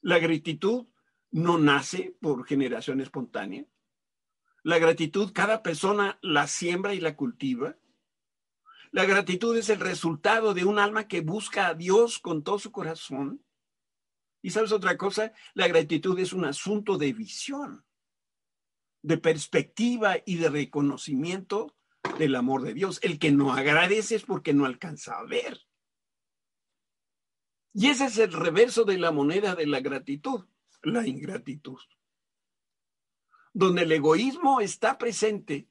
La 0.00 0.18
gratitud 0.18 0.86
no 1.30 1.58
nace 1.58 2.16
por 2.20 2.46
generación 2.46 3.00
espontánea. 3.00 3.66
La 4.62 4.78
gratitud 4.78 5.32
cada 5.32 5.62
persona 5.62 6.18
la 6.22 6.46
siembra 6.46 6.94
y 6.94 7.00
la 7.00 7.16
cultiva. 7.16 7.76
La 8.90 9.04
gratitud 9.04 9.56
es 9.56 9.68
el 9.68 9.80
resultado 9.80 10.54
de 10.54 10.64
un 10.64 10.78
alma 10.78 11.08
que 11.08 11.20
busca 11.20 11.68
a 11.68 11.74
Dios 11.74 12.18
con 12.18 12.42
todo 12.42 12.58
su 12.58 12.72
corazón. 12.72 13.44
Y 14.42 14.50
sabes 14.50 14.72
otra 14.72 14.96
cosa, 14.96 15.32
la 15.54 15.68
gratitud 15.68 16.18
es 16.18 16.32
un 16.32 16.44
asunto 16.44 16.98
de 16.98 17.12
visión 17.12 17.84
de 19.06 19.18
perspectiva 19.18 20.16
y 20.26 20.36
de 20.36 20.48
reconocimiento 20.48 21.76
del 22.18 22.34
amor 22.34 22.62
de 22.62 22.74
Dios. 22.74 22.98
El 23.02 23.20
que 23.20 23.30
no 23.30 23.52
agradece 23.52 24.16
es 24.16 24.24
porque 24.24 24.52
no 24.52 24.64
alcanza 24.64 25.18
a 25.18 25.24
ver. 25.24 25.60
Y 27.72 27.86
ese 27.86 28.06
es 28.06 28.18
el 28.18 28.32
reverso 28.32 28.84
de 28.84 28.98
la 28.98 29.12
moneda 29.12 29.54
de 29.54 29.66
la 29.66 29.78
gratitud, 29.78 30.46
la 30.82 31.06
ingratitud. 31.06 31.78
Donde 33.52 33.82
el 33.82 33.92
egoísmo 33.92 34.60
está 34.60 34.98
presente, 34.98 35.68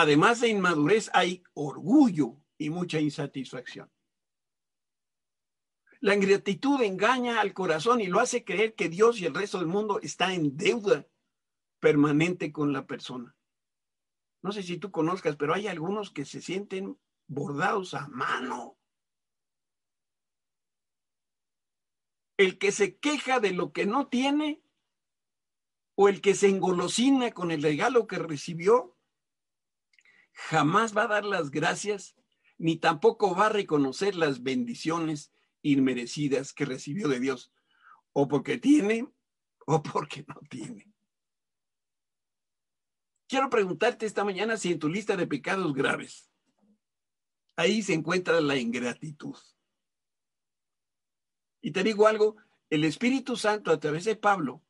además 0.00 0.40
de 0.40 0.48
inmadurez, 0.48 1.10
hay 1.12 1.42
orgullo 1.54 2.36
y 2.56 2.70
mucha 2.70 3.00
insatisfacción. 3.00 3.90
La 6.00 6.14
ingratitud 6.14 6.80
engaña 6.82 7.40
al 7.40 7.52
corazón 7.52 8.00
y 8.00 8.06
lo 8.06 8.20
hace 8.20 8.44
creer 8.44 8.74
que 8.74 8.88
Dios 8.88 9.20
y 9.20 9.26
el 9.26 9.34
resto 9.34 9.58
del 9.58 9.66
mundo 9.66 9.98
está 10.00 10.32
en 10.32 10.56
deuda 10.56 11.06
permanente 11.80 12.52
con 12.52 12.72
la 12.72 12.86
persona. 12.86 13.34
No 14.42 14.52
sé 14.52 14.62
si 14.62 14.78
tú 14.78 14.92
conozcas, 14.92 15.36
pero 15.36 15.54
hay 15.54 15.66
algunos 15.66 16.12
que 16.12 16.24
se 16.24 16.40
sienten 16.40 16.98
bordados 17.26 17.94
a 17.94 18.06
mano. 18.08 18.78
El 22.36 22.58
que 22.58 22.70
se 22.70 22.96
queja 22.98 23.40
de 23.40 23.52
lo 23.52 23.72
que 23.72 23.84
no 23.84 24.06
tiene 24.06 24.62
o 25.96 26.08
el 26.08 26.20
que 26.20 26.36
se 26.36 26.48
engolosina 26.48 27.32
con 27.32 27.50
el 27.50 27.60
regalo 27.60 28.06
que 28.06 28.18
recibió, 28.18 28.96
jamás 30.38 30.96
va 30.96 31.02
a 31.02 31.08
dar 31.08 31.24
las 31.24 31.50
gracias 31.50 32.14
ni 32.58 32.76
tampoco 32.76 33.34
va 33.34 33.46
a 33.46 33.50
reconocer 33.50 34.14
las 34.14 34.42
bendiciones 34.42 35.32
inmerecidas 35.62 36.52
que 36.52 36.64
recibió 36.64 37.08
de 37.08 37.18
Dios, 37.18 37.52
o 38.12 38.28
porque 38.28 38.58
tiene 38.58 39.08
o 39.66 39.82
porque 39.82 40.24
no 40.26 40.40
tiene. 40.48 40.92
Quiero 43.28 43.50
preguntarte 43.50 44.06
esta 44.06 44.24
mañana 44.24 44.56
si 44.56 44.72
en 44.72 44.78
tu 44.78 44.88
lista 44.88 45.16
de 45.16 45.26
pecados 45.26 45.74
graves, 45.74 46.30
ahí 47.56 47.82
se 47.82 47.94
encuentra 47.94 48.40
la 48.40 48.56
ingratitud. 48.56 49.36
Y 51.60 51.72
te 51.72 51.82
digo 51.82 52.06
algo, 52.06 52.36
el 52.70 52.84
Espíritu 52.84 53.36
Santo 53.36 53.72
a 53.72 53.80
través 53.80 54.04
de 54.04 54.16
Pablo 54.16 54.62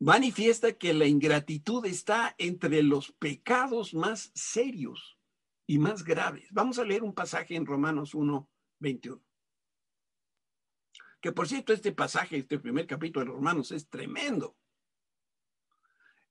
manifiesta 0.00 0.72
que 0.72 0.94
la 0.94 1.06
ingratitud 1.06 1.84
está 1.84 2.34
entre 2.38 2.82
los 2.82 3.12
pecados 3.12 3.94
más 3.94 4.32
serios 4.34 5.18
y 5.66 5.78
más 5.78 6.02
graves. 6.04 6.48
Vamos 6.50 6.78
a 6.78 6.84
leer 6.84 7.04
un 7.04 7.14
pasaje 7.14 7.54
en 7.54 7.66
Romanos 7.66 8.14
1, 8.14 8.48
21. 8.80 9.22
Que 11.20 11.32
por 11.32 11.46
cierto, 11.46 11.74
este 11.74 11.92
pasaje, 11.92 12.38
este 12.38 12.58
primer 12.58 12.86
capítulo 12.86 13.26
de 13.26 13.32
Romanos 13.32 13.72
es 13.72 13.88
tremendo. 13.88 14.56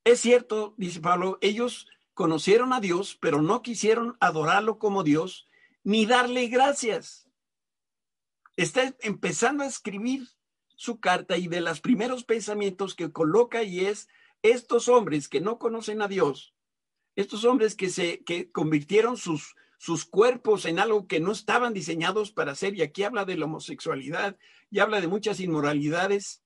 Es 0.04 0.20
cierto, 0.20 0.74
dice 0.78 1.00
Pablo, 1.00 1.38
ellos 1.42 1.88
conocieron 2.16 2.74
a 2.74 2.82
Dios, 2.82 3.18
pero 3.22 3.42
no 3.42 3.62
quisieron 3.62 4.18
adorarlo 4.20 4.80
como 4.80 5.04
Dios 5.04 5.48
ni 5.84 6.08
darle 6.08 6.48
gracias. 6.48 7.30
Está 8.58 8.96
empezando 9.02 9.64
a 9.64 9.68
escribir 9.68 10.28
su 10.80 11.02
carta 11.02 11.36
y 11.36 11.50
de 11.50 11.60
los 11.60 11.82
primeros 11.82 12.24
pensamientos 12.24 12.96
que 12.96 13.12
coloca 13.12 13.64
y 13.64 13.82
es 13.82 14.08
estos 14.44 14.88
hombres 14.88 15.28
que 15.28 15.42
no 15.42 15.60
conocen 15.60 16.02
a 16.02 16.08
Dios, 16.08 16.56
estos 17.18 17.44
hombres 17.44 17.76
que 17.76 17.90
se 17.90 18.24
que 18.24 18.50
convirtieron 18.50 19.18
sus, 19.18 19.58
sus 19.78 20.06
cuerpos 20.06 20.64
en 20.64 20.80
algo 20.80 21.06
que 21.06 21.20
no 21.20 21.34
estaban 21.34 21.74
diseñados 21.74 22.32
para 22.32 22.54
hacer, 22.54 22.76
y 22.76 22.82
aquí 22.82 23.04
habla 23.04 23.26
de 23.26 23.36
la 23.36 23.44
homosexualidad 23.44 24.38
y 24.72 24.80
habla 24.80 25.02
de 25.02 25.10
muchas 25.10 25.42
inmoralidades. 25.42 26.44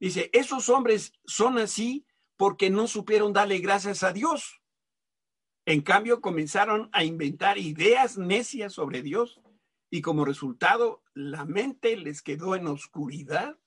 Dice, 0.00 0.28
esos 0.32 0.68
hombres 0.68 1.12
son 1.24 1.56
así 1.56 2.04
porque 2.36 2.68
no 2.68 2.88
supieron 2.88 3.32
darle 3.32 3.58
gracias 3.58 4.02
a 4.02 4.12
Dios. 4.12 4.60
En 5.66 5.82
cambio, 5.82 6.20
comenzaron 6.20 6.90
a 6.92 7.04
inventar 7.04 7.58
ideas 7.58 8.18
necias 8.18 8.72
sobre 8.72 9.02
Dios 9.02 9.40
y 9.94 10.00
como 10.00 10.24
resultado, 10.24 11.04
la 11.12 11.44
mente 11.44 11.98
les 11.98 12.22
quedó 12.22 12.56
en 12.56 12.66
oscuridad 12.66 13.58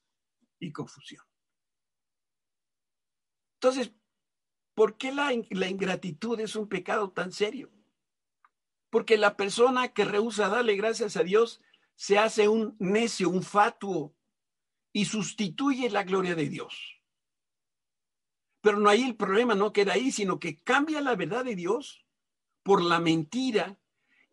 y 0.57 0.71
confusión. 0.71 1.23
Entonces, 3.59 3.93
¿por 4.73 4.97
qué 4.97 5.13
la, 5.13 5.31
la 5.51 5.69
ingratitud 5.69 6.39
es 6.39 6.55
un 6.55 6.67
pecado 6.67 7.11
tan 7.11 7.31
serio? 7.31 7.71
Porque 8.89 9.19
la 9.19 9.37
persona 9.37 9.93
que 9.93 10.03
rehúsa 10.03 10.49
darle 10.49 10.75
gracias 10.75 11.15
a 11.15 11.21
Dios 11.21 11.61
se 11.93 12.17
hace 12.17 12.47
un 12.47 12.75
necio, 12.79 13.29
un 13.29 13.43
fatuo 13.43 14.15
y 14.93 15.05
sustituye 15.05 15.91
la 15.91 16.05
gloria 16.05 16.33
de 16.33 16.49
Dios. 16.49 17.03
Pero 18.61 18.79
no 18.79 18.89
hay 18.89 19.03
el 19.03 19.15
problema, 19.15 19.53
no 19.53 19.73
queda 19.73 19.93
ahí, 19.93 20.11
sino 20.11 20.39
que 20.39 20.57
cambia 20.57 21.01
la 21.01 21.15
verdad 21.15 21.45
de 21.45 21.55
Dios 21.55 22.03
por 22.63 22.81
la 22.81 22.99
mentira 22.99 23.79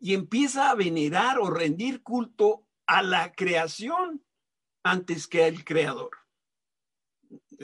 y 0.03 0.15
empieza 0.15 0.69
a 0.69 0.75
venerar 0.75 1.39
o 1.39 1.49
rendir 1.49 2.03
culto 2.03 2.67
a 2.85 3.01
la 3.01 3.31
creación 3.31 4.21
antes 4.83 5.27
que 5.27 5.45
al 5.45 5.63
creador. 5.63 6.11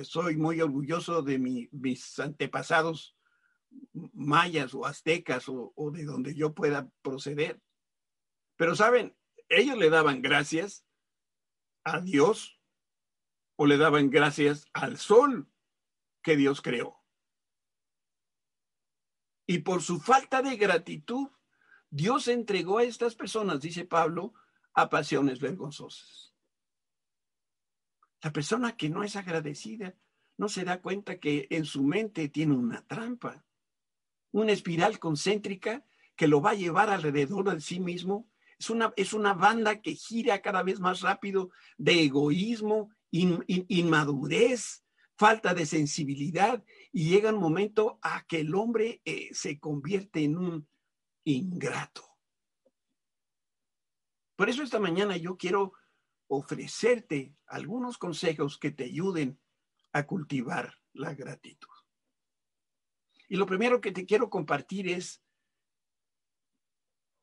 Soy 0.03 0.38
muy 0.38 0.62
orgulloso 0.62 1.22
de 1.22 1.38
mis 1.38 2.17
antepasados 2.17 3.17
mayas 4.13 4.74
o 4.74 4.86
aztecas 4.86 5.50
o, 5.50 5.91
de 5.91 6.05
donde 6.05 6.34
yo 6.34 6.53
pueda 6.53 6.89
proceder. 7.01 7.62
Pero 8.55 8.74
saben, 8.74 9.17
ellos 9.50 9.77
le 9.77 9.89
daban 9.89 10.22
gracias 10.22 10.88
a 11.84 12.00
Dios 12.00 12.58
o 13.58 13.65
le 13.65 13.75
daban 13.75 14.10
gracias 14.10 14.65
al 14.72 14.98
sol 14.98 15.51
que 16.24 16.38
Dios 16.38 16.62
creó. 16.62 17.03
Y 19.46 19.58
por 19.58 19.81
su 19.81 20.00
falta 20.00 20.41
de 20.41 20.55
gratitud, 20.55 21.27
Dios 21.89 22.27
entregó 22.27 22.77
a 22.77 22.84
estas 22.84 23.15
personas, 23.15 23.62
dice 23.62 23.86
Pablo, 23.86 24.34
a 24.74 24.89
pasiones 24.89 25.39
vergonzosas. 25.39 26.34
La 28.22 28.31
persona 28.31 28.75
que 28.75 28.89
no 28.89 29.03
es 29.03 29.15
agradecida 29.15 29.96
no 30.38 30.50
se 30.50 30.63
da 30.63 30.81
cuenta 30.81 31.19
que 31.19 31.48
en 31.50 31.65
su 31.65 31.84
mente 31.84 32.29
tiene 32.29 32.55
una 32.55 32.86
trampa 32.86 33.46
una 34.31 34.51
espiral 34.51 35.00
concéntrica 35.00 35.86
que 36.15 36.27
lo 36.27 36.41
va 36.41 36.51
a 36.51 36.55
llevar 36.55 36.89
alrededor 36.89 37.53
de 37.53 37.62
sí 37.62 37.79
mismo. 37.79 38.29
Es 38.58 38.69
una, 38.69 38.93
es 38.98 39.13
una 39.13 39.34
banda 39.34 39.81
que 39.81 39.96
gira 39.96 40.41
cada 40.41 40.63
vez 40.63 40.79
más 40.79 41.01
rápido 41.01 41.51
de 41.77 42.03
egoísmo, 42.03 42.91
inmadurez, 43.12 44.84
falta 45.17 45.53
de 45.53 45.65
sensibilidad 45.65 46.63
y 46.91 47.10
llega 47.10 47.34
un 47.34 47.39
momento 47.39 48.00
a 48.01 48.25
que 48.25 48.41
el 48.41 48.53
hombre 48.53 49.01
eh, 49.05 49.29
se 49.31 49.60
convierte 49.60 50.24
en 50.24 50.38
un 50.38 50.67
ingrato. 51.33 52.05
Por 54.36 54.50
eso 54.50 54.63
esta 54.63 54.79
mañana 54.79 55.17
yo 55.17 55.38
quiero 55.38 55.74
ofrecerte 56.27 57.36
algunos 57.48 57.98
consejos 57.98 58.57
que 58.57 58.71
te 58.71 58.86
ayuden 58.86 59.39
a 59.91 60.05
cultivar 60.05 60.75
la 60.93 61.13
gratitud. 61.13 61.67
Y 63.27 63.36
lo 63.36 63.45
primero 63.45 63.81
que 63.81 63.91
te 63.91 64.05
quiero 64.05 64.29
compartir 64.29 64.88
es 64.88 65.24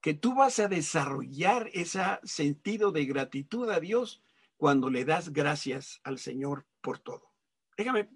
que 0.01 0.15
tú 0.15 0.35
vas 0.35 0.59
a 0.61 0.69
desarrollar 0.69 1.69
ese 1.73 2.01
sentido 2.23 2.93
de 2.93 3.07
gratitud 3.07 3.69
a 3.71 3.81
Dios 3.81 4.23
cuando 4.57 4.89
le 4.89 5.05
das 5.05 5.33
gracias 5.33 6.01
al 6.05 6.19
Señor 6.19 6.67
por 6.81 6.99
todo. 6.99 7.33
Déjame 7.77 8.09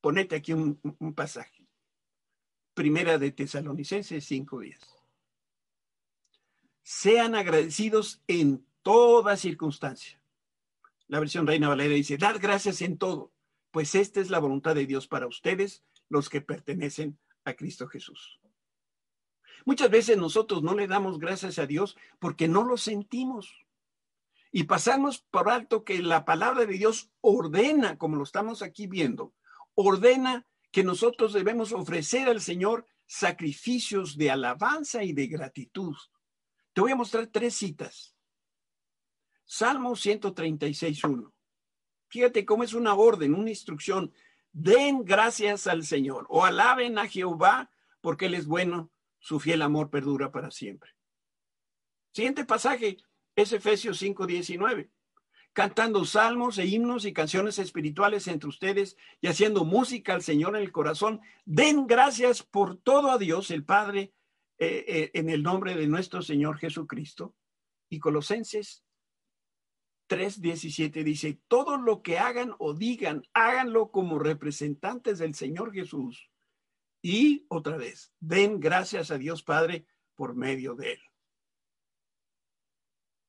ponerte 0.00 0.36
aquí 0.36 0.52
un, 0.52 0.80
pasaje. 1.14 1.68
Primera 2.74 3.18
de 3.18 3.32
Tesalonicenses 3.32 4.30
5.10. 4.30 4.89
Sean 6.82 7.34
agradecidos 7.34 8.22
en 8.26 8.66
toda 8.82 9.36
circunstancia. 9.36 10.20
La 11.06 11.20
versión 11.20 11.46
Reina 11.46 11.68
Valera 11.68 11.94
dice, 11.94 12.16
dad 12.16 12.36
gracias 12.40 12.82
en 12.82 12.96
todo, 12.96 13.32
pues 13.70 13.94
esta 13.94 14.20
es 14.20 14.30
la 14.30 14.38
voluntad 14.38 14.74
de 14.74 14.86
Dios 14.86 15.08
para 15.08 15.26
ustedes 15.26 15.84
los 16.08 16.28
que 16.28 16.40
pertenecen 16.40 17.18
a 17.44 17.54
Cristo 17.54 17.88
Jesús. 17.88 18.40
Muchas 19.64 19.90
veces 19.90 20.16
nosotros 20.16 20.62
no 20.62 20.74
le 20.74 20.86
damos 20.86 21.18
gracias 21.18 21.58
a 21.58 21.66
Dios 21.66 21.96
porque 22.18 22.48
no 22.48 22.64
lo 22.64 22.76
sentimos. 22.76 23.66
Y 24.52 24.64
pasamos 24.64 25.20
por 25.30 25.48
alto 25.48 25.84
que 25.84 26.02
la 26.02 26.24
palabra 26.24 26.64
de 26.66 26.74
Dios 26.74 27.10
ordena, 27.20 27.98
como 27.98 28.16
lo 28.16 28.24
estamos 28.24 28.62
aquí 28.62 28.86
viendo, 28.86 29.32
ordena 29.74 30.46
que 30.72 30.82
nosotros 30.82 31.32
debemos 31.32 31.72
ofrecer 31.72 32.28
al 32.28 32.40
Señor 32.40 32.86
sacrificios 33.06 34.16
de 34.16 34.30
alabanza 34.30 35.04
y 35.04 35.12
de 35.12 35.26
gratitud. 35.26 35.96
Te 36.80 36.82
voy 36.82 36.92
a 36.92 36.96
mostrar 36.96 37.26
tres 37.26 37.56
citas. 37.56 38.16
Salmo 39.44 39.90
136.1. 39.90 41.30
Fíjate 42.08 42.46
cómo 42.46 42.64
es 42.64 42.72
una 42.72 42.94
orden, 42.94 43.34
una 43.34 43.50
instrucción 43.50 44.14
den 44.50 45.04
gracias 45.04 45.66
al 45.66 45.84
Señor 45.84 46.24
o 46.30 46.42
alaben 46.42 46.96
a 46.96 47.06
Jehová 47.06 47.70
porque 48.00 48.24
Él 48.24 48.34
es 48.34 48.46
bueno, 48.46 48.90
su 49.18 49.40
fiel 49.40 49.60
amor 49.60 49.90
perdura 49.90 50.32
para 50.32 50.50
siempre. 50.50 50.92
Siguiente 52.12 52.46
pasaje 52.46 52.96
es 53.36 53.52
Efesios 53.52 54.00
5:19. 54.00 54.88
Cantando 55.52 56.06
salmos 56.06 56.56
e 56.56 56.64
himnos 56.64 57.04
y 57.04 57.12
canciones 57.12 57.58
espirituales 57.58 58.26
entre 58.26 58.48
ustedes 58.48 58.96
y 59.20 59.26
haciendo 59.26 59.66
música 59.66 60.14
al 60.14 60.22
Señor 60.22 60.56
en 60.56 60.62
el 60.62 60.72
corazón, 60.72 61.20
den 61.44 61.86
gracias 61.86 62.42
por 62.42 62.78
todo 62.78 63.10
a 63.10 63.18
Dios 63.18 63.50
el 63.50 63.66
Padre 63.66 64.14
eh, 64.62 64.84
eh, 64.86 65.10
en 65.14 65.30
el 65.30 65.42
nombre 65.42 65.74
de 65.74 65.86
nuestro 65.86 66.20
Señor 66.20 66.58
Jesucristo. 66.58 67.34
Y 67.88 67.98
Colosenses 67.98 68.84
3.17 70.10 71.02
dice, 71.02 71.40
todo 71.48 71.78
lo 71.78 72.02
que 72.02 72.18
hagan 72.18 72.54
o 72.58 72.74
digan, 72.74 73.22
háganlo 73.32 73.90
como 73.90 74.18
representantes 74.18 75.18
del 75.18 75.34
Señor 75.34 75.72
Jesús. 75.72 76.30
Y 77.00 77.46
otra 77.48 77.78
vez, 77.78 78.12
den 78.20 78.60
gracias 78.60 79.10
a 79.10 79.16
Dios 79.16 79.42
Padre 79.42 79.86
por 80.14 80.34
medio 80.34 80.74
de 80.74 80.92
él. 80.92 81.00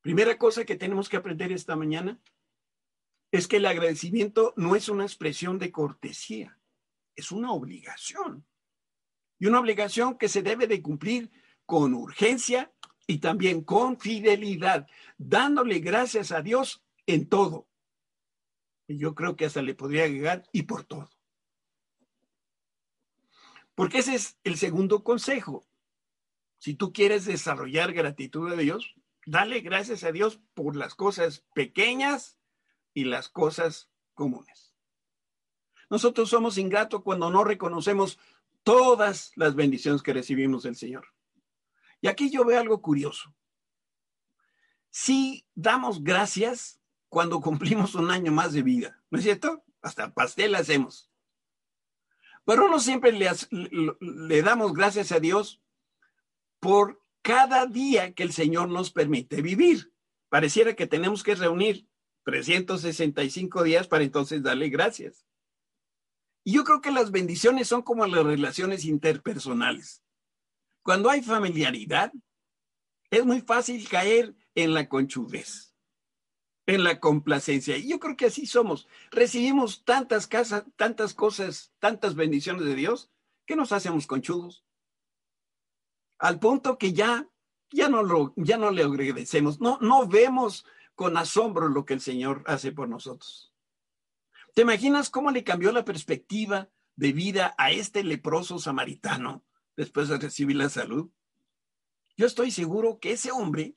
Primera 0.02 0.36
cosa 0.36 0.66
que 0.66 0.76
tenemos 0.76 1.08
que 1.08 1.16
aprender 1.16 1.50
esta 1.50 1.76
mañana 1.76 2.20
es 3.30 3.48
que 3.48 3.56
el 3.56 3.64
agradecimiento 3.64 4.52
no 4.58 4.76
es 4.76 4.90
una 4.90 5.04
expresión 5.04 5.58
de 5.58 5.72
cortesía, 5.72 6.58
es 7.16 7.32
una 7.32 7.52
obligación. 7.52 8.44
Y 9.42 9.48
una 9.48 9.58
obligación 9.58 10.16
que 10.18 10.28
se 10.28 10.40
debe 10.40 10.68
de 10.68 10.80
cumplir 10.80 11.32
con 11.66 11.94
urgencia 11.94 12.72
y 13.08 13.18
también 13.18 13.64
con 13.64 13.98
fidelidad, 13.98 14.86
dándole 15.18 15.80
gracias 15.80 16.30
a 16.30 16.42
Dios 16.42 16.84
en 17.06 17.28
todo. 17.28 17.66
Y 18.86 18.98
yo 18.98 19.16
creo 19.16 19.34
que 19.34 19.46
hasta 19.46 19.60
le 19.60 19.74
podría 19.74 20.04
agregar 20.04 20.48
y 20.52 20.62
por 20.62 20.84
todo. 20.84 21.10
Porque 23.74 23.98
ese 23.98 24.14
es 24.14 24.38
el 24.44 24.56
segundo 24.56 25.02
consejo. 25.02 25.66
Si 26.58 26.74
tú 26.74 26.92
quieres 26.92 27.24
desarrollar 27.24 27.92
gratitud 27.92 28.52
a 28.52 28.54
Dios, 28.54 28.94
dale 29.26 29.58
gracias 29.58 30.04
a 30.04 30.12
Dios 30.12 30.38
por 30.54 30.76
las 30.76 30.94
cosas 30.94 31.44
pequeñas 31.52 32.38
y 32.94 33.06
las 33.06 33.28
cosas 33.28 33.90
comunes. 34.14 34.72
Nosotros 35.90 36.30
somos 36.30 36.58
ingratos 36.58 37.02
cuando 37.02 37.28
no 37.28 37.42
reconocemos 37.42 38.20
todas 38.62 39.32
las 39.36 39.54
bendiciones 39.54 40.02
que 40.02 40.12
recibimos 40.12 40.62
del 40.62 40.76
Señor. 40.76 41.06
Y 42.00 42.08
aquí 42.08 42.30
yo 42.30 42.44
veo 42.44 42.60
algo 42.60 42.82
curioso. 42.82 43.34
Si 44.90 45.46
damos 45.54 46.02
gracias 46.02 46.80
cuando 47.08 47.40
cumplimos 47.40 47.94
un 47.94 48.10
año 48.10 48.32
más 48.32 48.52
de 48.52 48.62
vida, 48.62 49.02
¿no 49.10 49.18
es 49.18 49.24
cierto? 49.24 49.64
Hasta 49.80 50.12
pastel 50.12 50.54
hacemos. 50.54 51.10
Pero 52.44 52.68
no 52.68 52.80
siempre 52.80 53.12
le, 53.12 53.30
le 54.00 54.42
damos 54.42 54.72
gracias 54.72 55.12
a 55.12 55.20
Dios 55.20 55.62
por 56.60 57.00
cada 57.22 57.66
día 57.66 58.14
que 58.14 58.24
el 58.24 58.32
Señor 58.32 58.68
nos 58.68 58.90
permite 58.90 59.42
vivir. 59.42 59.92
Pareciera 60.28 60.74
que 60.74 60.86
tenemos 60.86 61.22
que 61.22 61.34
reunir 61.34 61.86
365 62.24 63.62
días 63.62 63.86
para 63.86 64.04
entonces 64.04 64.42
darle 64.42 64.68
gracias. 64.68 65.24
Y 66.44 66.52
yo 66.52 66.64
creo 66.64 66.80
que 66.80 66.90
las 66.90 67.10
bendiciones 67.10 67.68
son 67.68 67.82
como 67.82 68.06
las 68.06 68.24
relaciones 68.24 68.84
interpersonales. 68.84 70.02
Cuando 70.82 71.08
hay 71.10 71.22
familiaridad, 71.22 72.12
es 73.10 73.24
muy 73.24 73.40
fácil 73.40 73.88
caer 73.88 74.34
en 74.54 74.74
la 74.74 74.88
conchudez. 74.88 75.68
en 76.66 76.84
la 76.84 77.00
complacencia. 77.00 77.76
Y 77.76 77.88
yo 77.88 77.98
creo 77.98 78.16
que 78.16 78.26
así 78.26 78.46
somos. 78.46 78.86
Recibimos 79.10 79.84
tantas 79.84 80.26
casas, 80.28 80.64
tantas 80.76 81.12
cosas, 81.12 81.72
tantas 81.80 82.14
bendiciones 82.14 82.64
de 82.64 82.74
Dios, 82.76 83.10
que 83.46 83.56
nos 83.56 83.72
hacemos 83.72 84.06
conchudos. 84.06 84.64
Al 86.18 86.38
punto 86.38 86.78
que 86.78 86.92
ya, 86.92 87.28
ya 87.70 87.88
no 87.88 88.02
lo, 88.04 88.32
ya 88.36 88.58
no 88.58 88.70
le 88.70 88.84
agradecemos. 88.84 89.60
No, 89.60 89.78
no 89.80 90.06
vemos 90.06 90.64
con 90.94 91.16
asombro 91.16 91.68
lo 91.68 91.84
que 91.84 91.94
el 91.94 92.00
Señor 92.00 92.44
hace 92.46 92.70
por 92.70 92.88
nosotros. 92.88 93.51
¿Te 94.54 94.62
imaginas 94.62 95.08
cómo 95.08 95.30
le 95.30 95.44
cambió 95.44 95.72
la 95.72 95.84
perspectiva 95.84 96.68
de 96.96 97.12
vida 97.12 97.54
a 97.56 97.70
este 97.70 98.04
leproso 98.04 98.58
samaritano 98.58 99.44
después 99.76 100.08
de 100.08 100.18
recibir 100.18 100.56
la 100.56 100.68
salud? 100.68 101.10
Yo 102.18 102.26
estoy 102.26 102.50
seguro 102.50 102.98
que 103.00 103.12
ese 103.12 103.32
hombre 103.32 103.76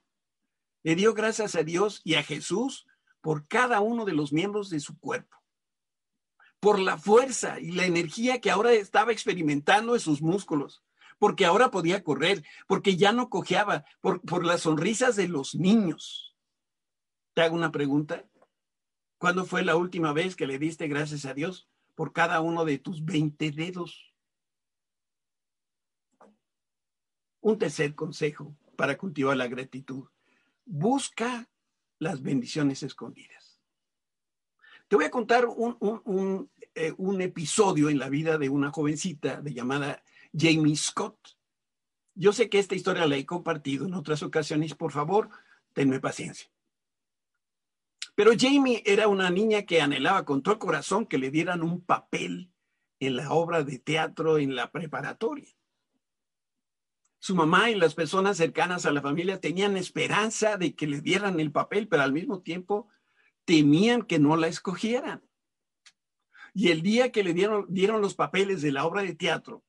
le 0.84 0.96
dio 0.96 1.14
gracias 1.14 1.56
a 1.56 1.64
Dios 1.64 2.02
y 2.04 2.16
a 2.16 2.24
Jesús 2.24 2.86
por 3.22 3.48
cada 3.48 3.80
uno 3.80 4.04
de 4.04 4.14
los 4.14 4.34
miembros 4.34 4.70
de 4.70 4.82
su 4.82 5.00
cuerpo, 5.00 5.38
por 6.60 6.78
la 6.78 6.98
fuerza 6.98 7.60
y 7.60 7.72
la 7.72 7.86
energía 7.86 8.42
que 8.42 8.52
ahora 8.52 8.74
estaba 8.74 9.14
experimentando 9.14 9.96
en 9.96 10.02
sus 10.02 10.22
músculos, 10.22 10.84
porque 11.18 11.46
ahora 11.46 11.72
podía 11.72 12.04
correr, 12.04 12.44
porque 12.68 12.98
ya 12.98 13.14
no 13.14 13.30
cojeaba, 13.30 13.86
por, 14.02 14.22
por 14.22 14.46
las 14.46 14.62
sonrisas 14.62 15.16
de 15.16 15.30
los 15.30 15.56
niños. 15.56 16.36
Te 17.34 17.42
hago 17.42 17.56
una 17.56 17.72
pregunta. 17.72 18.26
¿Cuándo 19.26 19.44
fue 19.44 19.64
la 19.64 19.76
última 19.76 20.14
vez 20.14 20.36
que 20.36 20.46
le 20.46 20.60
diste 20.60 20.88
gracias 20.88 21.26
a 21.26 21.34
Dios 21.34 21.68
por 21.96 22.14
cada 22.14 22.42
uno 22.42 22.64
de 22.64 22.78
tus 22.78 23.04
20 23.04 23.50
dedos? 23.54 24.14
Un 27.42 27.58
tercer 27.58 27.96
consejo 27.96 28.56
para 28.76 29.00
cultivar 29.00 29.36
la 29.36 29.48
gratitud 29.48 30.10
busca 30.64 31.50
las 31.98 32.22
bendiciones 32.22 32.84
escondidas. 32.84 33.60
Te 34.88 34.96
voy 34.96 35.06
a 35.06 35.10
contar 35.10 35.46
eh, 36.76 36.94
un, 36.96 37.22
episodio 37.22 37.90
en 37.90 37.98
la 37.98 38.10
vida 38.10 38.38
de 38.38 38.50
una 38.50 38.70
jovencita 38.70 39.42
de 39.42 39.56
llamada 39.56 40.04
Jamie 40.38 40.76
Scott. 40.76 41.18
Yo 42.14 42.32
sé 42.32 42.48
que 42.48 42.60
esta 42.60 42.76
historia 42.76 43.08
la 43.08 43.18
he 43.18 43.26
compartido 43.26 43.88
en 43.88 43.96
otras 43.96 44.22
ocasiones, 44.22 44.76
por 44.76 44.92
favor, 44.92 45.32
tenme 45.74 46.00
paciencia. 46.00 46.48
Pero 48.16 48.32
Jamie 48.38 48.82
era 48.86 49.08
una 49.08 49.30
niña 49.30 49.64
que 49.64 49.82
anhelaba 49.82 50.26
con 50.26 50.42
todo 50.42 50.54
el 50.54 50.60
corazón 50.60 51.06
que 51.06 51.18
le 51.18 51.32
dieran 51.32 51.62
un 51.62 51.82
papel 51.82 52.52
en 53.00 53.18
la 53.18 53.32
obra 53.32 53.64
de 53.64 53.78
teatro 53.78 54.38
en 54.38 54.56
la 54.56 54.72
preparatoria. 54.72 55.54
Su 57.20 57.36
mamá 57.36 57.70
y 57.70 57.76
las 57.76 57.94
personas 57.94 58.38
cercanas 58.38 58.86
a 58.86 58.92
la 58.92 59.02
familia 59.02 59.42
tenían 59.42 59.78
esperanza 59.78 60.58
de 60.58 60.76
que 60.76 60.88
le 60.88 61.02
dieran 61.02 61.40
el 61.40 61.52
papel, 61.52 61.88
pero 61.88 62.04
al 62.04 62.14
mismo 62.14 62.42
tiempo 62.42 62.88
temían 63.44 64.04
que 64.04 64.20
no 64.20 64.38
la 64.38 64.48
escogieran. 64.48 65.24
Y 66.54 66.70
el 66.70 66.82
día 66.82 67.12
que 67.12 67.24
le 67.24 67.34
dieron, 67.34 67.66
dieron 67.68 68.02
los 68.02 68.16
papeles 68.16 68.62
de 68.62 68.72
la 68.72 68.86
obra 68.86 69.02
de 69.02 69.16
teatro, 69.16 69.64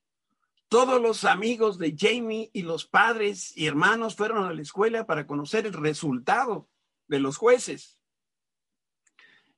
todos 0.69 1.01
los 1.01 1.25
amigos 1.25 1.79
de 1.79 1.95
Jamie 1.97 2.51
y 2.53 2.63
los 2.63 2.87
padres 2.87 3.57
y 3.57 3.67
hermanos 3.67 4.17
fueron 4.17 4.45
a 4.45 4.53
la 4.53 4.63
escuela 4.63 5.07
para 5.07 5.27
conocer 5.27 5.65
el 5.65 5.73
resultado 5.73 6.69
de 7.07 7.21
los 7.21 7.37
jueces. 7.37 8.01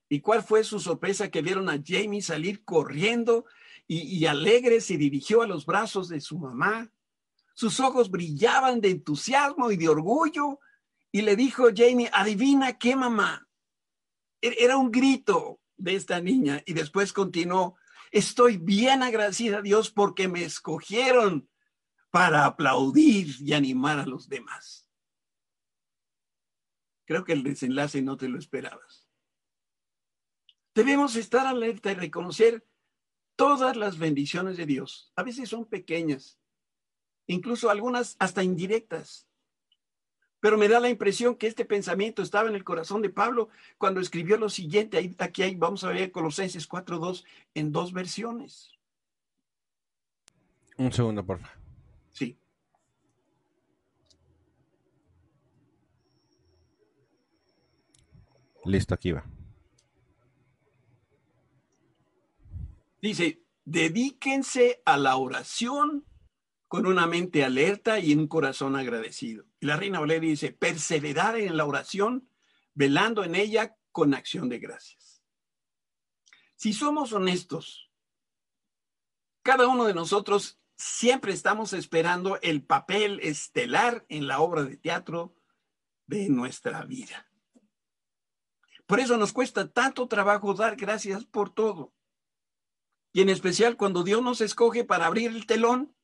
¿Y 0.09 0.21
cuál 0.21 0.43
fue 0.43 0.65
su 0.65 0.81
sorpresa 0.81 1.31
que 1.31 1.43
vieron 1.43 1.69
a 1.69 1.83
Jamie 1.85 2.23
salir 2.23 2.65
corriendo 2.65 3.45
y, 3.87 4.01
y 4.03 4.27
alegre 4.27 4.81
se 4.81 4.97
dirigió 4.97 5.43
a 5.43 5.47
los 5.47 5.67
brazos 5.67 6.09
de 6.09 6.21
su 6.21 6.39
mamá 6.39 6.91
sus 7.59 7.81
ojos 7.81 8.09
brillaban 8.09 8.81
de 8.81 8.91
entusiasmo 8.91 9.73
y 9.73 9.77
de 9.77 9.89
orgullo. 9.89 10.61
Y 11.11 11.23
le 11.23 11.35
dijo 11.35 11.65
Jamie, 11.75 12.09
adivina 12.13 12.79
qué 12.79 12.95
mamá. 12.95 13.49
E-, 14.41 14.55
era 14.61 14.77
un 14.77 14.93
grito 14.93 15.59
de 15.77 15.97
esta 15.97 16.21
niña. 16.21 16.63
Y 16.67 16.75
después 16.75 17.13
continuó, 17.13 17.75
estoy 18.13 18.59
bien 18.59 19.03
agradecida 19.03 19.59
a 19.59 19.63
Dios 19.63 19.91
porque 19.91 20.29
me 20.29 20.45
escogieron 20.45 21.51
para 22.13 22.45
aplaudir 22.45 23.35
y 23.41 23.55
animar 23.55 23.99
a 23.99 24.07
los 24.07 24.29
demás. 24.29 24.89
Creo 27.07 27.25
que 27.25 27.33
el 27.33 27.43
desenlace 27.43 28.03
no 28.03 28.17
te 28.17 28.29
lo 28.29 28.39
esperabas. 28.39 28.98
Debemos 30.79 31.17
estar 31.17 31.45
alerta 31.45 31.91
y 31.91 31.97
reconocer 31.97 32.65
todas 33.35 33.77
las 33.77 33.99
bendiciones 33.99 34.57
de 34.57 34.65
Dios. 34.65 35.11
A 35.17 35.25
veces 35.25 35.49
son 35.49 35.65
pequeñas, 35.65 36.39
incluso 37.27 37.69
algunas 37.69 38.15
hasta 38.21 38.45
indirectas. 38.45 39.27
Pero 40.39 40.57
me 40.57 40.69
da 40.69 40.79
la 40.79 40.89
impresión 40.89 41.35
que 41.35 41.49
este 41.49 41.65
pensamiento 41.65 42.23
estaba 42.23 42.49
en 42.49 42.55
el 42.55 42.63
corazón 42.63 43.03
de 43.03 43.11
Pablo 43.11 43.49
cuando 43.77 43.99
escribió 44.01 44.37
lo 44.37 44.49
siguiente. 44.49 45.17
Aquí 45.19 45.43
hay, 45.43 45.57
vamos 45.57 45.83
a 45.83 45.89
ver 45.89 46.13
Colosenses 46.13 46.69
4.2 46.69 47.25
en 47.55 47.73
dos 47.73 47.93
versiones. 47.93 48.71
Un 50.77 50.93
segundo, 50.93 51.27
por 51.27 51.41
favor. 51.41 51.59
Sí. 52.13 52.39
Listo, 58.65 58.95
aquí 58.95 59.11
va. 59.11 59.25
Dice, 63.01 63.45
dedíquense 63.65 64.83
a 64.85 64.97
la 64.97 65.17
oración 65.17 66.07
con 66.69 66.87
una 66.87 67.07
mente 67.07 67.45
alerta 67.45 67.99
y 67.99 68.15
un 68.15 68.27
corazón 68.29 68.77
agradecido. 68.77 69.47
Y 69.61 69.67
la 69.67 69.77
reina 69.77 70.01
Valeria 70.01 70.31
dice, 70.31 70.53
perseverar 70.53 71.37
en 71.37 71.57
la 71.57 71.65
oración, 71.65 72.29
velando 72.75 73.25
en 73.25 73.35
ella 73.35 73.77
con 73.91 74.15
acción 74.15 74.49
de 74.49 74.59
gracias. 74.59 75.23
Si 76.57 76.73
somos 76.73 77.13
honestos, 77.13 77.91
cada 79.43 79.67
uno 79.67 79.85
de 79.85 79.95
nosotros 79.95 80.61
siempre 80.77 81.33
estamos 81.33 81.73
esperando 81.73 82.39
el 82.43 82.63
papel 82.65 83.21
estelar 83.21 84.05
en 84.09 84.27
la 84.27 84.41
obra 84.41 84.65
de 84.65 84.77
teatro 84.77 85.35
de 86.07 86.29
nuestra 86.29 86.85
vida. 86.85 87.31
Por 88.87 89.01
eso 89.01 89.17
nos 89.17 89.33
cuesta 89.33 89.71
tanto 89.71 90.09
trabajo 90.09 90.55
dar 90.55 90.77
gracias 90.77 91.25
por 91.25 91.51
todo. 91.51 91.93
Y 93.13 93.23
en 93.23 93.29
especial 93.29 93.77
cuando 93.77 94.03
Dios 94.05 94.23
nos 94.23 94.41
escoge 94.41 94.85
para 94.85 95.07
abrir 95.07 95.31
el 95.31 95.47
telón 95.47 95.95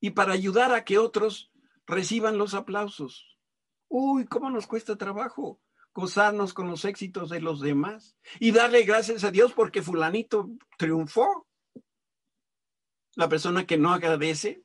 y 0.00 0.10
para 0.10 0.32
ayudar 0.32 0.72
a 0.72 0.84
que 0.84 0.98
otros 0.98 1.52
reciban 1.86 2.38
los 2.38 2.54
aplausos. 2.54 3.38
Uy, 3.88 4.26
¿cómo 4.26 4.50
nos 4.50 4.66
cuesta 4.66 4.96
trabajo 4.96 5.60
gozarnos 5.94 6.52
con 6.52 6.68
los 6.68 6.84
éxitos 6.84 7.30
de 7.30 7.40
los 7.40 7.60
demás 7.60 8.18
y 8.40 8.50
darle 8.50 8.82
gracias 8.82 9.22
a 9.22 9.30
Dios 9.30 9.52
porque 9.52 9.82
fulanito 9.82 10.50
triunfó? 10.76 11.46
La 13.14 13.28
persona 13.28 13.64
que 13.64 13.78
no 13.78 13.92
agradece, 13.92 14.64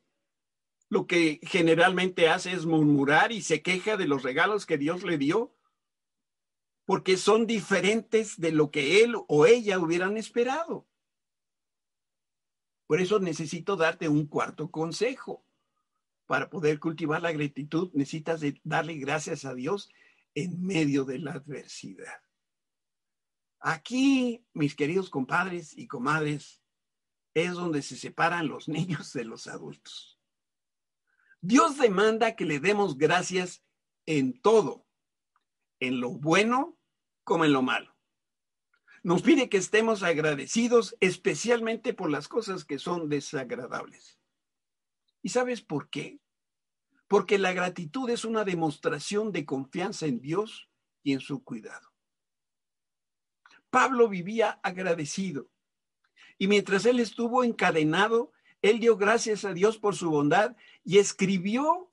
lo 0.89 1.05
que 1.05 1.39
generalmente 1.43 2.29
hace 2.29 2.51
es 2.51 2.65
murmurar 2.65 3.31
y 3.31 3.43
se 3.43 3.61
queja 3.61 3.95
de 3.95 4.07
los 4.07 4.23
regalos 4.23 4.65
que 4.65 4.79
Dios 4.79 5.03
le 5.03 5.19
dio, 5.19 5.55
porque 6.85 7.15
son 7.15 7.45
diferentes 7.45 8.39
de 8.39 8.51
lo 8.51 8.71
que 8.71 9.03
él 9.03 9.15
o 9.27 9.45
ella 9.45 9.77
hubieran 9.77 10.17
esperado. 10.17 10.88
Por 12.89 12.99
eso 12.99 13.19
necesito 13.19 13.75
darte 13.75 14.09
un 14.09 14.25
cuarto 14.25 14.71
consejo. 14.71 15.45
Para 16.25 16.49
poder 16.49 16.79
cultivar 16.79 17.21
la 17.21 17.31
gratitud 17.31 17.91
necesitas 17.93 18.41
darle 18.63 18.95
gracias 18.95 19.45
a 19.45 19.53
Dios 19.53 19.91
en 20.33 20.65
medio 20.65 21.05
de 21.05 21.19
la 21.19 21.33
adversidad. 21.33 22.19
Aquí, 23.59 24.43
mis 24.53 24.73
queridos 24.73 25.11
compadres 25.11 25.77
y 25.77 25.85
comadres, 25.85 26.63
es 27.35 27.53
donde 27.53 27.83
se 27.83 27.95
separan 27.95 28.47
los 28.47 28.67
niños 28.67 29.13
de 29.13 29.23
los 29.23 29.45
adultos. 29.45 30.19
Dios 31.41 31.77
demanda 31.77 32.35
que 32.35 32.45
le 32.45 32.59
demos 32.59 32.97
gracias 32.97 33.63
en 34.07 34.41
todo, 34.41 34.87
en 35.79 36.01
lo 36.01 36.09
bueno 36.09 36.75
como 37.23 37.45
en 37.45 37.53
lo 37.53 37.61
malo. 37.61 37.95
Nos 39.03 39.21
pide 39.21 39.49
que 39.49 39.57
estemos 39.57 40.03
agradecidos 40.03 40.95
especialmente 40.99 41.93
por 41.93 42.09
las 42.09 42.27
cosas 42.27 42.65
que 42.65 42.79
son 42.79 43.09
desagradables. 43.09 44.19
¿Y 45.21 45.29
sabes 45.29 45.61
por 45.61 45.89
qué? 45.89 46.19
Porque 47.07 47.37
la 47.37 47.53
gratitud 47.53 48.09
es 48.09 48.25
una 48.25 48.43
demostración 48.43 49.31
de 49.31 49.45
confianza 49.45 50.05
en 50.05 50.19
Dios 50.19 50.69
y 51.03 51.13
en 51.13 51.21
su 51.21 51.43
cuidado. 51.43 51.89
Pablo 53.69 54.09
vivía 54.09 54.59
agradecido 54.63 55.49
y 56.37 56.47
mientras 56.47 56.85
él 56.85 56.99
estuvo 56.99 57.43
encadenado, 57.43 58.31
él 58.61 58.79
dio 58.79 58.97
gracias 58.97 59.45
a 59.45 59.53
Dios 59.53 59.77
por 59.77 59.95
su 59.95 60.09
bondad 60.09 60.55
y 60.83 60.97
escribió 60.97 61.91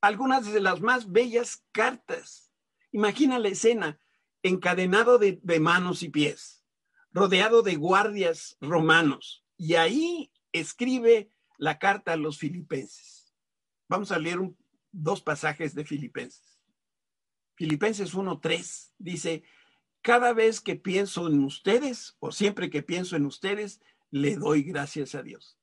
algunas 0.00 0.52
de 0.52 0.60
las 0.60 0.80
más 0.80 1.10
bellas 1.10 1.64
cartas. 1.72 2.50
Imagina 2.90 3.38
la 3.38 3.48
escena, 3.48 4.00
encadenado 4.42 5.18
de, 5.18 5.40
manos 5.60 6.02
y 6.02 6.08
pies, 6.08 6.64
rodeado 7.12 7.62
de 7.62 7.76
guardias 7.76 8.56
romanos. 8.60 9.44
Y 9.56 9.74
ahí 9.74 10.32
escribe 10.52 11.30
la 11.58 11.78
carta 11.78 12.12
a 12.12 12.16
los 12.16 12.38
filipenses. 12.38 13.32
Vamos 13.88 14.10
a 14.10 14.18
leer 14.18 14.40
dos 14.90 15.22
pasajes 15.22 15.74
de 15.74 15.84
Filipenses. 15.84 16.60
Filipenses 17.54 18.14
1.3 18.14 18.92
dice, 18.98 19.44
cada 20.00 20.32
vez 20.32 20.60
que 20.60 20.74
pienso 20.74 21.28
en 21.28 21.44
ustedes 21.44 22.16
o 22.18 22.32
siempre 22.32 22.70
que 22.70 22.82
pienso 22.82 23.16
en 23.16 23.26
ustedes, 23.26 23.80
le 24.10 24.36
doy 24.36 24.62
gracias 24.62 25.14
a 25.14 25.22
Dios. 25.22 25.58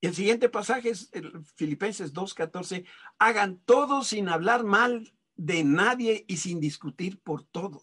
El 0.00 0.14
siguiente 0.14 0.48
pasaje 0.48 0.90
es 0.90 1.08
el 1.12 1.44
Filipenses 1.56 2.12
2.14, 2.12 2.86
hagan 3.18 3.58
todo 3.64 4.02
sin 4.02 4.28
hablar 4.28 4.64
mal 4.64 5.13
de 5.36 5.64
nadie 5.64 6.24
y 6.28 6.36
sin 6.36 6.60
discutir 6.60 7.20
por 7.20 7.44
todo. 7.44 7.82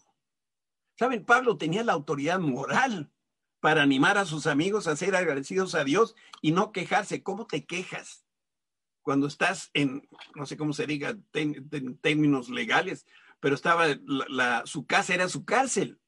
Saben, 0.98 1.24
Pablo 1.24 1.56
tenía 1.56 1.84
la 1.84 1.92
autoridad 1.92 2.38
moral 2.38 3.12
para 3.60 3.82
animar 3.82 4.18
a 4.18 4.24
sus 4.24 4.46
amigos 4.46 4.86
a 4.86 4.96
ser 4.96 5.14
agradecidos 5.14 5.74
a 5.74 5.84
Dios 5.84 6.14
y 6.40 6.52
no 6.52 6.72
quejarse. 6.72 7.22
¿Cómo 7.22 7.46
te 7.46 7.64
quejas? 7.64 8.24
Cuando 9.02 9.26
estás 9.26 9.70
en, 9.74 10.08
no 10.34 10.46
sé 10.46 10.56
cómo 10.56 10.72
se 10.72 10.86
diga 10.86 11.16
en 11.32 11.98
términos 11.98 12.48
legales, 12.48 13.06
pero 13.40 13.54
estaba, 13.54 13.86
la, 14.06 14.62
su 14.66 14.86
casa 14.86 15.14
era 15.14 15.28
su 15.28 15.44
cárcel. 15.44 16.00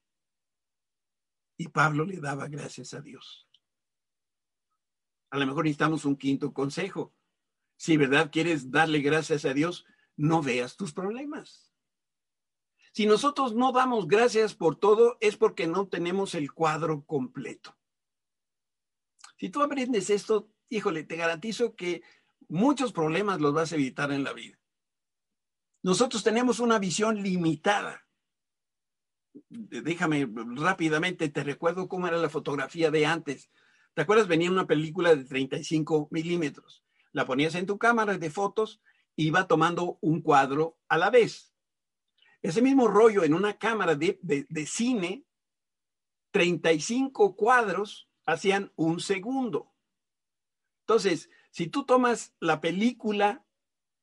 Y 1.57 1.69
Pablo 1.69 2.05
le 2.05 2.19
daba 2.19 2.47
gracias 2.47 2.93
a 2.93 3.01
Dios. 3.01 3.47
A 5.31 5.37
lo 5.37 5.45
mejor 5.45 5.65
necesitamos 5.65 6.05
un 6.05 6.15
quinto 6.15 6.53
consejo. 6.53 7.13
Si 7.77 7.97
verdad 7.97 8.31
quieres 8.31 8.71
darle 8.71 8.99
gracias 8.99 9.43
a 9.45 9.53
Dios, 9.53 9.85
no 10.17 10.41
veas 10.41 10.77
tus 10.77 10.93
problemas. 10.93 11.71
Si 12.91 13.05
nosotros 13.05 13.53
no 13.53 13.71
damos 13.73 14.07
gracias 14.07 14.55
por 14.55 14.77
todo, 14.77 15.17
es 15.19 15.35
porque 15.35 15.67
no 15.67 15.87
tenemos 15.87 16.33
el 16.33 16.53
cuadro 16.53 17.03
completo. 17.03 17.77
Si 19.37 19.49
tú 19.49 19.61
aprendes 19.61 20.09
esto, 20.09 20.49
híjole, 20.69 21.03
te 21.03 21.17
garantizo 21.17 21.75
que 21.75 22.03
muchos 22.47 22.93
problemas 22.93 23.41
los 23.41 23.53
vas 23.53 23.71
a 23.71 23.75
evitar 23.75 24.11
en 24.13 24.23
la 24.23 24.31
vida. 24.31 24.57
Nosotros 25.83 26.23
tenemos 26.23 26.59
una 26.59 26.79
visión 26.79 27.21
limitada. 27.21 28.07
Déjame 29.49 30.27
rápidamente, 30.55 31.27
te 31.27 31.43
recuerdo 31.43 31.89
cómo 31.89 32.07
era 32.07 32.17
la 32.17 32.29
fotografía 32.29 32.91
de 32.91 33.05
antes. 33.05 33.51
¿Te 33.93 34.01
acuerdas? 34.01 34.27
Venía 34.27 34.49
una 34.49 34.67
película 34.67 35.13
de 35.13 35.25
35 35.25 36.07
milímetros. 36.11 36.83
La 37.11 37.25
ponías 37.25 37.55
en 37.55 37.65
tu 37.65 37.77
cámara 37.77 38.17
de 38.17 38.29
fotos 38.29 38.81
iba 39.15 39.47
tomando 39.47 39.97
un 40.01 40.21
cuadro 40.21 40.77
a 40.87 40.97
la 40.97 41.09
vez. 41.09 41.53
Ese 42.41 42.61
mismo 42.61 42.87
rollo 42.87 43.23
en 43.23 43.33
una 43.33 43.57
cámara 43.57 43.95
de, 43.95 44.19
de, 44.21 44.45
de 44.49 44.65
cine, 44.65 45.25
35 46.31 47.35
cuadros 47.35 48.09
hacían 48.25 48.71
un 48.75 48.99
segundo. 48.99 49.73
Entonces, 50.81 51.29
si 51.51 51.67
tú 51.67 51.85
tomas 51.85 52.35
la 52.39 52.61
película 52.61 53.45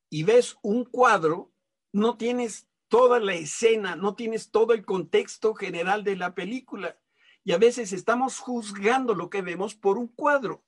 y 0.08 0.22
ves 0.24 0.56
un 0.62 0.84
cuadro, 0.84 1.52
no 1.92 2.16
tienes 2.16 2.68
toda 2.88 3.20
la 3.20 3.34
escena, 3.34 3.96
no 3.96 4.14
tienes 4.14 4.50
todo 4.50 4.72
el 4.72 4.84
contexto 4.84 5.54
general 5.54 6.04
de 6.04 6.16
la 6.16 6.34
película. 6.34 6.98
Y 7.44 7.52
a 7.52 7.58
veces 7.58 7.92
estamos 7.92 8.38
juzgando 8.38 9.14
lo 9.14 9.30
que 9.30 9.42
vemos 9.42 9.74
por 9.74 9.98
un 9.98 10.08
cuadro. 10.08 10.64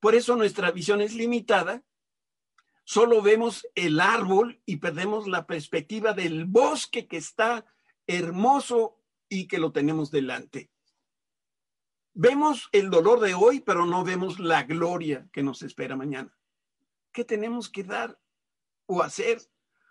Por 0.00 0.14
eso 0.14 0.36
nuestra 0.36 0.70
visión 0.70 1.00
es 1.00 1.14
limitada. 1.14 1.84
Solo 2.90 3.20
vemos 3.20 3.68
el 3.74 4.00
árbol 4.00 4.62
y 4.64 4.78
perdemos 4.78 5.28
la 5.28 5.46
perspectiva 5.46 6.14
del 6.14 6.46
bosque 6.46 7.06
que 7.06 7.18
está 7.18 7.66
hermoso 8.06 8.98
y 9.28 9.46
que 9.46 9.58
lo 9.58 9.72
tenemos 9.72 10.10
delante. 10.10 10.70
Vemos 12.14 12.70
el 12.72 12.88
dolor 12.88 13.20
de 13.20 13.34
hoy, 13.34 13.60
pero 13.60 13.84
no 13.84 14.04
vemos 14.04 14.40
la 14.40 14.62
gloria 14.62 15.28
que 15.34 15.42
nos 15.42 15.60
espera 15.60 15.96
mañana. 15.96 16.34
¿Qué 17.12 17.26
tenemos 17.26 17.68
que 17.68 17.84
dar 17.84 18.18
o 18.86 19.02
hacer 19.02 19.38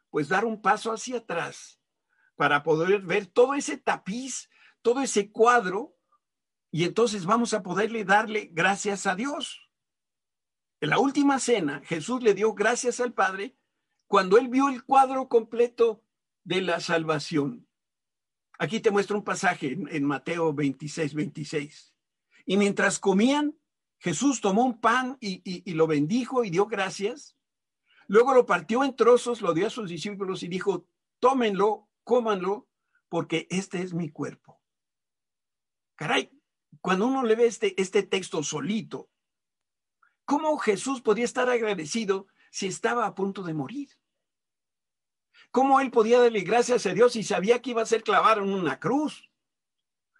pues 0.09 0.27
dar 0.27 0.43
un 0.43 0.59
paso 0.59 0.91
hacia 0.91 1.17
atrás 1.17 1.79
para 2.35 2.63
poder 2.63 3.01
ver 3.01 3.27
todo 3.27 3.53
ese 3.53 3.77
tapiz, 3.77 4.49
todo 4.81 5.01
ese 5.01 5.31
cuadro, 5.31 5.95
y 6.71 6.83
entonces 6.85 7.27
vamos 7.27 7.53
a 7.53 7.61
poderle 7.61 8.05
darle 8.05 8.49
gracias 8.51 9.05
a 9.05 9.13
Dios. 9.13 9.66
En 10.79 10.89
la 10.89 10.99
última 10.99 11.39
cena, 11.39 11.81
Jesús 11.85 12.21
le 12.21 12.33
dio 12.33 12.53
gracias 12.53 12.99
al 12.99 13.13
Padre 13.13 13.55
cuando 14.07 14.37
él 14.37 14.47
vio 14.47 14.69
el 14.69 14.83
cuadro 14.83 15.27
completo 15.27 16.03
de 16.43 16.61
la 16.61 16.79
salvación. 16.79 17.67
Aquí 18.59 18.79
te 18.79 18.91
muestro 18.91 19.17
un 19.17 19.23
pasaje 19.23 19.77
en, 19.89 20.03
Mateo 20.03 20.53
26, 20.53 21.13
26. 21.13 21.93
Y 22.45 22.57
mientras 22.57 22.99
comían, 22.99 23.57
Jesús 23.99 24.41
tomó 24.41 24.63
un 24.63 24.79
pan 24.79 25.17
y, 25.19 25.41
y 25.43 25.73
lo 25.73 25.87
bendijo 25.87 26.43
y 26.43 26.49
dio 26.49 26.67
gracias 26.67 27.37
Luego 28.07 28.33
lo 28.33 28.45
partió 28.45 28.83
en 28.83 28.95
trozos, 28.95 29.41
lo 29.41 29.53
dio 29.53 29.67
a 29.67 29.69
sus 29.69 29.89
discípulos 29.89 30.41
y 30.41 30.47
dijo, 30.47 30.87
tómenlo, 31.19 31.89
cómanlo, 32.03 32.67
porque 33.09 33.47
este 33.49 33.81
es 33.81 33.93
mi 33.93 34.09
cuerpo. 34.09 34.61
Caray, 35.95 36.31
cuando 36.79 37.07
uno 37.07 37.23
le 37.23 37.35
ve 37.35 37.47
este, 37.47 37.79
este 37.79 38.03
texto 38.03 38.43
solito, 38.43 39.09
¿cómo 40.27 40.57
Jesús 40.57 41.01
podía 41.01 41.23
estar 41.23 41.49
agradecido 41.49 42.27
si 42.51 42.67
estaba 42.67 43.07
a 43.07 43.15
punto 43.15 43.43
de 43.43 43.53
morir? 43.53 43.89
¿Cómo 45.51 45.79
él 45.79 45.89
podía 45.89 46.19
darle 46.19 46.41
gracias 46.41 46.85
a 46.85 46.93
Dios 46.93 47.13
si 47.13 47.23
sabía 47.23 47.61
que 47.61 47.71
iba 47.71 47.81
a 47.81 47.85
ser 47.85 48.03
clavado 48.03 48.43
en 48.43 48.53
una 48.53 48.77
cruz? 48.77 49.31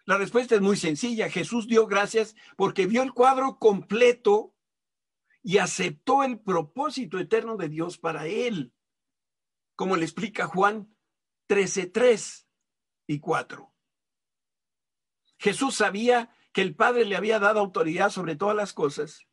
La 0.06 0.18
respuesta 0.18 0.56
es 0.56 0.62
muy 0.62 0.78
sencilla. 0.78 1.30
Jesús 1.30 1.68
dio 1.68 1.86
gracias 1.88 2.36
porque 2.56 2.88
vio 2.88 3.04
el 3.04 3.14
cuadro 3.14 3.60
completo 3.60 4.56
y 5.44 5.58
aceptó 5.58 6.24
el 6.24 6.40
propósito 6.40 7.20
eterno 7.20 7.58
de 7.58 7.68
Dios 7.68 7.98
para 7.98 8.28
él, 8.28 8.74
como 9.76 9.98
le 9.98 10.06
explica 10.06 10.48
Juan 10.48 10.96
13:3 11.50 12.48
y 13.08 13.20
4. 13.20 13.74
Jesús 15.38 15.76
sabía 15.76 16.34
que 16.54 16.62
el 16.62 16.76
Padre 16.76 17.04
le 17.04 17.18
había 17.18 17.40
dado 17.40 17.60
autoridad 17.60 18.10
sobre 18.10 18.38
todas 18.38 18.56
las 18.56 18.72
cosas 18.72 19.27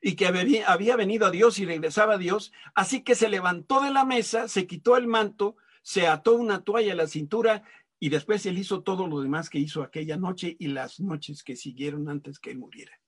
y 0.00 0.16
que 0.16 0.26
había 0.26 0.96
venido 0.96 1.26
a 1.26 1.30
Dios 1.30 1.58
y 1.58 1.66
regresaba 1.66 2.14
a 2.14 2.18
Dios, 2.18 2.52
así 2.74 3.02
que 3.02 3.14
se 3.14 3.28
levantó 3.28 3.80
de 3.80 3.90
la 3.90 4.04
mesa, 4.04 4.48
se 4.48 4.66
quitó 4.66 4.96
el 4.96 5.06
manto, 5.06 5.56
se 5.82 6.06
ató 6.06 6.34
una 6.34 6.64
toalla 6.64 6.92
a 6.92 6.96
la 6.96 7.06
cintura 7.06 7.64
y 7.98 8.08
después 8.08 8.46
él 8.46 8.58
hizo 8.58 8.82
todo 8.82 9.06
lo 9.06 9.20
demás 9.20 9.50
que 9.50 9.58
hizo 9.58 9.82
aquella 9.82 10.16
noche 10.16 10.56
y 10.58 10.68
las 10.68 11.00
noches 11.00 11.42
que 11.42 11.54
siguieron 11.54 12.08
antes 12.08 12.38
que 12.38 12.50
él 12.50 12.58
muriera. 12.58 12.98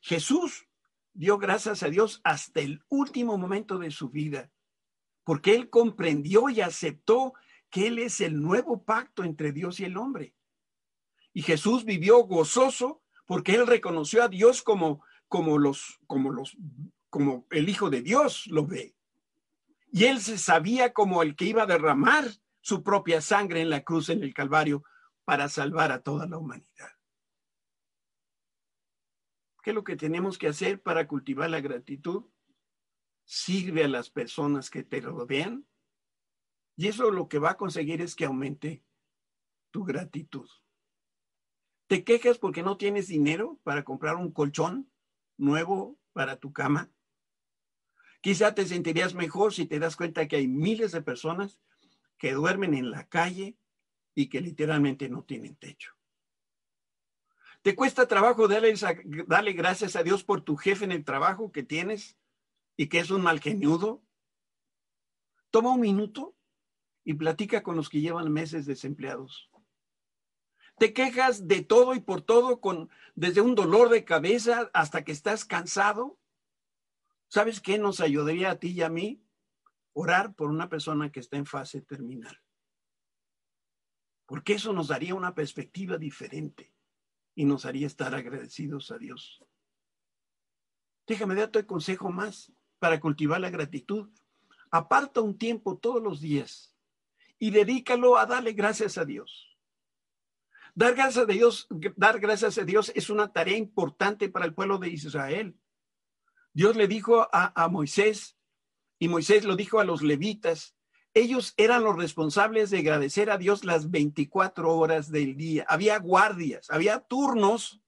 Jesús 0.00 0.66
dio 1.12 1.36
gracias 1.36 1.82
a 1.82 1.90
Dios 1.90 2.20
hasta 2.24 2.60
el 2.60 2.82
último 2.88 3.36
momento 3.36 3.78
de 3.78 3.90
su 3.90 4.08
vida, 4.08 4.50
porque 5.22 5.54
él 5.54 5.68
comprendió 5.68 6.48
y 6.48 6.62
aceptó 6.62 7.34
que 7.68 7.88
él 7.88 7.98
es 7.98 8.20
el 8.20 8.40
nuevo 8.40 8.84
pacto 8.84 9.22
entre 9.22 9.52
Dios 9.52 9.80
y 9.80 9.84
el 9.84 9.98
hombre. 9.98 10.34
Y 11.34 11.42
Jesús 11.42 11.84
vivió 11.84 12.18
gozoso 12.20 13.02
porque 13.26 13.54
él 13.54 13.66
reconoció 13.66 14.22
a 14.22 14.28
Dios 14.28 14.62
como 14.62 15.02
como 15.28 15.58
los 15.58 15.98
como 16.06 16.30
los 16.30 16.56
como 17.10 17.46
el 17.50 17.68
hijo 17.68 17.90
de 17.90 18.02
Dios 18.02 18.46
lo 18.48 18.66
ve. 18.66 18.94
Y 19.90 20.04
él 20.04 20.20
se 20.20 20.38
sabía 20.38 20.92
como 20.92 21.22
el 21.22 21.36
que 21.36 21.46
iba 21.46 21.62
a 21.62 21.66
derramar 21.66 22.24
su 22.60 22.82
propia 22.82 23.20
sangre 23.20 23.60
en 23.60 23.70
la 23.70 23.84
cruz 23.84 24.08
en 24.08 24.22
el 24.22 24.34
Calvario 24.34 24.84
para 25.24 25.48
salvar 25.48 25.92
a 25.92 26.02
toda 26.02 26.26
la 26.26 26.36
humanidad. 26.36 26.90
¿Qué 29.62 29.70
es 29.70 29.74
lo 29.74 29.84
que 29.84 29.96
tenemos 29.96 30.38
que 30.38 30.48
hacer 30.48 30.82
para 30.82 31.08
cultivar 31.08 31.50
la 31.50 31.60
gratitud? 31.60 32.24
Sirve 33.24 33.84
a 33.84 33.88
las 33.88 34.10
personas 34.10 34.70
que 34.70 34.84
te 34.84 35.00
rodean. 35.00 35.66
Y 36.76 36.88
eso 36.88 37.10
lo 37.10 37.28
que 37.28 37.38
va 37.38 37.50
a 37.50 37.56
conseguir 37.56 38.00
es 38.02 38.14
que 38.14 38.26
aumente 38.26 38.84
tu 39.70 39.84
gratitud. 39.84 40.48
¿Te 41.88 42.04
quejas 42.04 42.38
porque 42.38 42.62
no 42.62 42.76
tienes 42.76 43.08
dinero 43.08 43.58
para 43.62 43.84
comprar 43.84 44.16
un 44.16 44.32
colchón 44.32 44.90
nuevo 45.36 45.98
para 46.12 46.36
tu 46.36 46.52
cama? 46.52 46.90
Quizá 48.20 48.54
te 48.54 48.66
sentirías 48.66 49.14
mejor 49.14 49.52
si 49.52 49.66
te 49.66 49.78
das 49.78 49.96
cuenta 49.96 50.26
que 50.26 50.36
hay 50.36 50.48
miles 50.48 50.92
de 50.92 51.02
personas 51.02 51.60
que 52.18 52.32
duermen 52.32 52.74
en 52.74 52.90
la 52.90 53.08
calle 53.08 53.56
y 54.14 54.28
que 54.28 54.40
literalmente 54.40 55.08
no 55.08 55.22
tienen 55.22 55.56
techo. 55.56 55.92
¿Te 57.62 57.74
cuesta 57.74 58.08
trabajo 58.08 58.48
darle, 58.48 58.74
darle 59.26 59.52
gracias 59.52 59.96
a 59.96 60.02
Dios 60.02 60.24
por 60.24 60.40
tu 60.40 60.56
jefe 60.56 60.84
en 60.84 60.92
el 60.92 61.04
trabajo 61.04 61.52
que 61.52 61.62
tienes 61.62 62.16
y 62.76 62.88
que 62.88 63.00
es 63.00 63.10
un 63.10 63.22
mal 63.22 63.40
geniudo? 63.40 64.02
Toma 65.50 65.72
un 65.72 65.80
minuto 65.80 66.36
y 67.04 67.14
platica 67.14 67.62
con 67.62 67.76
los 67.76 67.88
que 67.88 68.00
llevan 68.00 68.32
meses 68.32 68.66
desempleados. 68.66 69.50
Te 70.78 70.92
quejas 70.92 71.48
de 71.48 71.62
todo 71.62 71.94
y 71.94 72.00
por 72.00 72.20
todo, 72.20 72.60
con, 72.60 72.90
desde 73.14 73.40
un 73.40 73.54
dolor 73.54 73.88
de 73.88 74.04
cabeza 74.04 74.70
hasta 74.74 75.04
que 75.04 75.12
estás 75.12 75.44
cansado. 75.44 76.18
¿Sabes 77.28 77.60
qué 77.60 77.78
nos 77.78 78.00
ayudaría 78.00 78.50
a 78.50 78.58
ti 78.58 78.72
y 78.72 78.82
a 78.82 78.90
mí? 78.90 79.22
Orar 79.94 80.34
por 80.34 80.50
una 80.50 80.68
persona 80.68 81.10
que 81.10 81.20
está 81.20 81.38
en 81.38 81.46
fase 81.46 81.80
terminal. 81.80 82.42
Porque 84.26 84.54
eso 84.54 84.72
nos 84.72 84.88
daría 84.88 85.14
una 85.14 85.34
perspectiva 85.34 85.96
diferente 85.96 86.74
y 87.34 87.44
nos 87.44 87.64
haría 87.64 87.86
estar 87.86 88.14
agradecidos 88.14 88.90
a 88.90 88.98
Dios. 88.98 89.42
Déjame 91.06 91.36
darte 91.36 91.64
consejo 91.64 92.10
más 92.10 92.52
para 92.78 93.00
cultivar 93.00 93.40
la 93.40 93.50
gratitud. 93.50 94.10
aparta 94.70 95.20
un 95.20 95.38
tiempo 95.38 95.78
todos 95.78 96.02
los 96.02 96.20
días 96.20 96.76
y 97.38 97.50
dedícalo 97.50 98.18
a 98.18 98.26
darle 98.26 98.52
gracias 98.52 98.98
a 98.98 99.04
Dios. 99.04 99.45
Dar 100.76 100.94
gracias 100.94 101.24
a 101.24 101.26
Dios, 101.26 101.68
dar 101.96 102.20
gracias 102.20 102.58
a 102.58 102.64
Dios 102.64 102.92
es 102.94 103.08
una 103.08 103.32
tarea 103.32 103.56
importante 103.56 104.28
para 104.28 104.44
el 104.44 104.52
pueblo 104.52 104.76
de 104.76 104.90
Israel. 104.90 105.58
Dios 106.52 106.76
le 106.76 106.86
dijo 106.86 107.26
a, 107.32 107.68
Moisés, 107.68 108.36
y 108.98 109.08
Moisés 109.08 109.44
lo 109.44 109.56
dijo 109.56 109.80
a 109.80 109.84
los 109.84 110.02
levitas, 110.02 110.76
ellos 111.14 111.54
eran 111.56 111.82
los 111.82 111.96
responsables 111.96 112.68
de 112.68 112.80
agradecer 112.80 113.30
a 113.30 113.38
Dios 113.38 113.64
las 113.64 113.90
24 113.90 114.70
horas 114.76 115.10
del 115.10 115.38
día. 115.38 115.64
Había 115.66 115.98
guardias, 115.98 116.70
había 116.70 117.00
turnos 117.00 117.80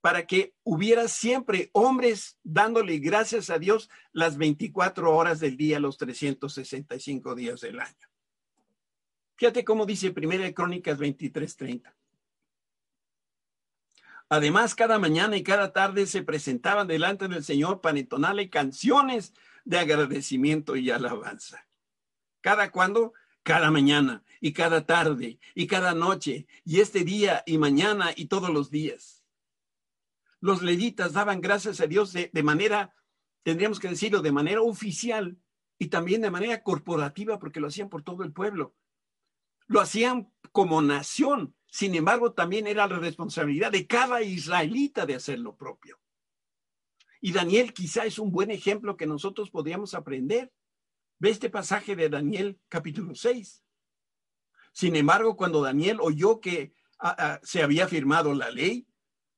para 0.00 0.26
que 0.26 0.56
hubiera 0.64 1.06
siempre 1.06 1.70
hombres 1.72 2.36
dándole 2.42 2.98
gracias 2.98 3.48
a 3.48 3.60
Dios 3.60 3.90
las 4.10 4.38
24 4.38 5.14
horas 5.14 5.38
del 5.38 5.56
día, 5.56 5.78
los 5.78 5.98
365 5.98 7.36
días 7.36 7.60
del 7.60 7.78
año. 7.78 8.08
Fíjate 9.36 9.64
cómo 9.64 9.86
dice 9.86 10.10
Primera 10.10 10.52
Crónicas 10.52 10.98
23:30. 10.98 11.94
Además, 14.28 14.74
cada 14.74 14.98
mañana 14.98 15.36
y 15.36 15.42
cada 15.42 15.72
tarde 15.72 16.06
se 16.06 16.22
presentaban 16.22 16.86
delante 16.86 17.28
del 17.28 17.42
Señor 17.44 17.80
para 17.80 17.98
entonarle 17.98 18.50
canciones 18.50 19.32
de 19.64 19.78
agradecimiento 19.78 20.76
y 20.76 20.90
alabanza. 20.90 21.66
¿Cada 22.40 22.70
cuándo? 22.70 23.14
Cada 23.42 23.70
mañana 23.70 24.22
y 24.40 24.52
cada 24.52 24.84
tarde 24.84 25.38
y 25.54 25.66
cada 25.66 25.94
noche 25.94 26.46
y 26.64 26.80
este 26.80 27.04
día 27.04 27.42
y 27.46 27.56
mañana 27.56 28.12
y 28.14 28.26
todos 28.26 28.50
los 28.50 28.70
días 28.70 29.18
los 30.40 30.62
levitas 30.62 31.12
daban 31.12 31.40
gracias 31.40 31.80
a 31.80 31.86
Dios 31.86 32.12
de, 32.12 32.42
manera, 32.42 32.94
tendríamos 33.42 33.80
que 33.80 33.88
decirlo, 33.88 34.22
de 34.22 34.32
manera 34.32 34.62
oficial 34.62 35.36
y 35.78 35.88
también 35.88 36.20
de 36.20 36.30
manera 36.30 36.62
corporativa, 36.62 37.38
porque 37.38 37.60
lo 37.60 37.68
hacían 37.68 37.88
por 37.88 38.02
todo 38.02 38.22
el 38.22 38.32
pueblo. 38.32 38.74
Lo 39.66 39.80
hacían 39.80 40.32
como 40.52 40.80
nación. 40.82 41.54
Sin 41.70 41.94
embargo, 41.94 42.32
también 42.32 42.66
era 42.66 42.86
la 42.86 42.98
responsabilidad 42.98 43.70
de 43.70 43.86
cada 43.86 44.22
israelita 44.22 45.06
de 45.06 45.14
hacer 45.14 45.38
lo 45.38 45.56
propio. 45.56 46.00
Y 47.20 47.32
Daniel 47.32 47.72
quizá 47.72 48.04
es 48.04 48.18
un 48.18 48.30
buen 48.30 48.50
ejemplo 48.50 48.96
que 48.96 49.06
nosotros 49.06 49.50
podríamos 49.50 49.94
aprender. 49.94 50.52
Ve 51.18 51.30
este 51.30 51.50
pasaje 51.50 51.96
de 51.96 52.08
Daniel 52.08 52.60
capítulo 52.68 53.14
6. 53.14 53.62
Sin 54.72 54.96
embargo, 54.96 55.36
cuando 55.36 55.60
Daniel 55.60 55.98
oyó 56.00 56.40
que 56.40 56.72
ah, 57.00 57.16
ah, 57.18 57.40
se 57.42 57.62
había 57.62 57.88
firmado 57.88 58.32
la 58.34 58.50
ley, 58.50 58.86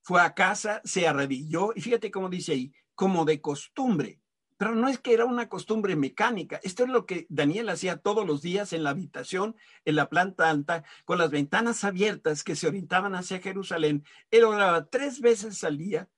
fue 0.02 0.20
a 0.20 0.34
casa, 0.34 0.80
se 0.84 1.06
arrodilló 1.06 1.72
y 1.74 1.80
fíjate 1.80 2.10
cómo 2.10 2.28
dice 2.28 2.52
ahí, 2.52 2.72
como 2.94 3.24
de 3.24 3.40
costumbre. 3.40 4.19
Pero 4.61 4.75
no 4.75 4.90
es 4.90 4.99
que 4.99 5.14
era 5.14 5.25
una 5.25 5.49
costumbre 5.49 5.96
mecánica. 5.96 6.61
Esto 6.62 6.85
es 6.85 6.90
lo 6.90 7.07
que 7.07 7.25
Daniel 7.31 7.70
hacía 7.70 7.96
todos 7.96 8.27
los 8.27 8.42
días 8.42 8.75
en 8.75 8.85
la 8.85 8.90
habitación, 8.90 9.57
en 9.87 9.96
la 9.96 10.11
planta 10.11 10.51
alta, 10.51 10.85
con 11.07 11.16
las 11.16 11.31
ventanas 11.31 11.83
abiertas 11.83 12.44
que 12.44 12.55
se 12.55 12.68
orientaban 12.68 13.14
hacia 13.14 13.40
Jerusalén. 13.40 14.05
Él 14.31 14.44
oraba 14.44 14.85
tres 14.85 15.23
veces 15.23 15.64
al 15.64 15.79
día, 15.79 16.11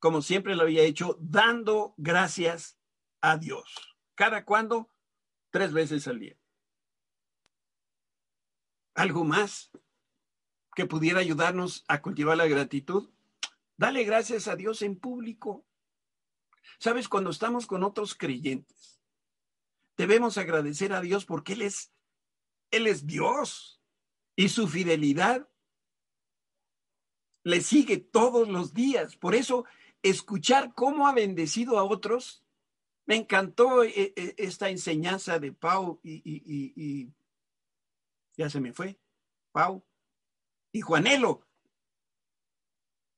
como 0.00 0.20
siempre 0.20 0.54
lo 0.54 0.64
había 0.64 0.82
hecho, 0.82 1.16
dando 1.18 1.94
gracias 1.96 2.76
a 3.22 3.38
Dios. 3.38 3.96
¿Cada 4.16 4.44
cuándo? 4.44 4.90
Tres 5.48 5.72
veces 5.72 6.06
al 6.06 6.18
día. 6.18 6.36
¿Algo 8.94 9.24
más? 9.24 9.70
que 10.74 10.84
pudiera 10.84 11.20
ayudarnos 11.20 11.86
a 11.88 12.02
cultivar 12.02 12.36
la 12.36 12.48
gratitud? 12.48 13.08
Dale 13.78 14.04
gracias 14.04 14.46
a 14.46 14.56
Dios 14.56 14.82
en 14.82 14.98
público. 14.98 15.64
Sabes, 16.78 17.08
cuando 17.08 17.30
estamos 17.30 17.66
con 17.66 17.82
otros 17.82 18.14
creyentes, 18.14 19.00
debemos 19.96 20.38
agradecer 20.38 20.92
a 20.92 21.00
Dios 21.00 21.24
porque 21.24 21.54
Él 21.54 21.62
es, 21.62 21.92
Él 22.70 22.86
es 22.86 23.06
Dios 23.06 23.80
y 24.36 24.48
su 24.48 24.68
fidelidad 24.68 25.48
le 27.44 27.60
sigue 27.60 27.98
todos 27.98 28.48
los 28.48 28.72
días. 28.74 29.16
Por 29.16 29.34
eso, 29.34 29.64
escuchar 30.02 30.74
cómo 30.74 31.06
ha 31.06 31.12
bendecido 31.12 31.78
a 31.78 31.84
otros, 31.84 32.44
me 33.04 33.16
encantó 33.16 33.82
eh, 33.84 34.12
eh, 34.16 34.34
esta 34.38 34.70
enseñanza 34.70 35.38
de 35.38 35.52
Pau 35.52 36.00
y, 36.02 36.22
y 36.24 37.12
ya 38.36 38.48
se 38.48 38.60
me 38.60 38.72
fue, 38.72 38.98
Pau 39.50 39.84
y 40.72 40.80
Juanelo, 40.80 41.46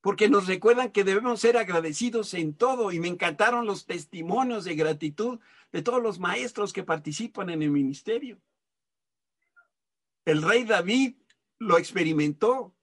porque 0.04 0.28
nos 0.28 0.46
recuerdan 0.46 0.92
que 0.92 1.02
debemos 1.02 1.40
ser 1.40 1.56
agradecidos 1.56 2.34
en 2.34 2.54
todo 2.54 2.92
y 2.92 3.00
me 3.00 3.08
encantaron 3.08 3.64
los 3.64 3.86
testimonios 3.86 4.64
de 4.64 4.74
gratitud 4.74 5.40
de 5.72 5.80
todos 5.80 6.02
los 6.02 6.18
maestros 6.18 6.74
que 6.74 6.82
participan 6.82 7.48
en 7.48 7.62
el 7.62 7.70
ministerio. 7.70 8.38
El 10.26 10.42
rey 10.42 10.64
David 10.64 11.16
lo 11.58 11.78
experimentó 11.78 12.76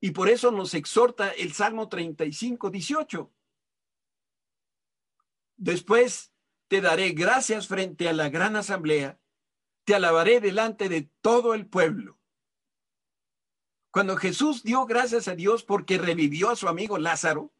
y 0.00 0.12
por 0.12 0.30
eso 0.30 0.50
nos 0.50 0.72
exhorta 0.72 1.28
el 1.32 1.52
Salmo 1.52 1.90
35, 1.90 2.70
18. 2.70 3.30
Después 5.58 6.32
te 6.68 6.80
daré 6.80 7.10
gracias 7.10 7.68
frente 7.68 8.08
a 8.08 8.14
la 8.14 8.30
gran 8.30 8.56
asamblea, 8.56 9.20
te 9.84 9.94
alabaré 9.94 10.40
delante 10.40 10.88
de 10.88 11.10
todo 11.20 11.52
el 11.52 11.66
pueblo. 11.66 12.21
Cuando 13.92 14.16
Jesús 14.16 14.62
dio 14.62 14.86
gracias 14.86 15.28
a 15.28 15.34
Dios 15.34 15.64
porque 15.64 15.98
revivió 15.98 16.48
a 16.48 16.56
su 16.56 16.66
amigo 16.66 16.96
Lázaro, 16.96 17.52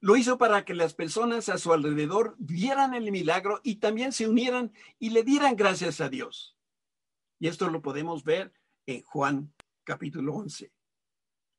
lo 0.00 0.16
hizo 0.16 0.38
para 0.38 0.64
que 0.64 0.72
las 0.72 0.94
personas 0.94 1.50
a 1.50 1.58
su 1.58 1.74
alrededor 1.74 2.34
vieran 2.38 2.94
el 2.94 3.12
milagro 3.12 3.60
y 3.62 3.76
también 3.76 4.12
se 4.12 4.26
unieran 4.26 4.72
y 4.98 5.10
le 5.10 5.22
dieran 5.22 5.54
gracias 5.54 6.00
a 6.00 6.08
Dios. 6.08 6.56
Y 7.38 7.48
esto 7.48 7.68
lo 7.68 7.82
podemos 7.82 8.24
ver 8.24 8.54
en 8.86 9.02
Juan 9.02 9.52
capítulo 9.84 10.34
11. 10.36 10.72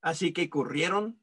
Así 0.01 0.33
que 0.33 0.49
corrieron 0.49 1.21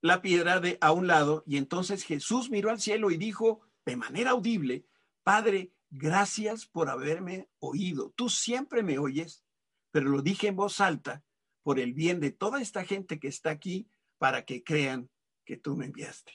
la 0.00 0.22
piedra 0.22 0.60
de 0.60 0.78
a 0.80 0.90
un 0.90 1.06
lado 1.06 1.44
y 1.46 1.58
entonces 1.58 2.02
Jesús 2.02 2.48
miró 2.48 2.70
al 2.70 2.80
cielo 2.80 3.10
y 3.10 3.18
dijo 3.18 3.60
de 3.84 3.96
manera 3.96 4.30
audible, 4.30 4.86
Padre, 5.22 5.74
gracias 5.90 6.64
por 6.64 6.88
haberme 6.88 7.50
oído. 7.58 8.10
Tú 8.16 8.30
siempre 8.30 8.82
me 8.82 8.98
oyes, 8.98 9.44
pero 9.90 10.08
lo 10.08 10.22
dije 10.22 10.48
en 10.48 10.56
voz 10.56 10.80
alta 10.80 11.22
por 11.64 11.80
el 11.80 11.94
bien 11.94 12.20
de 12.20 12.30
toda 12.30 12.60
esta 12.60 12.84
gente 12.84 13.18
que 13.18 13.26
está 13.26 13.50
aquí 13.50 13.88
para 14.18 14.44
que 14.44 14.62
crean 14.62 15.10
que 15.44 15.56
tú 15.56 15.74
me 15.76 15.86
enviaste. 15.86 16.32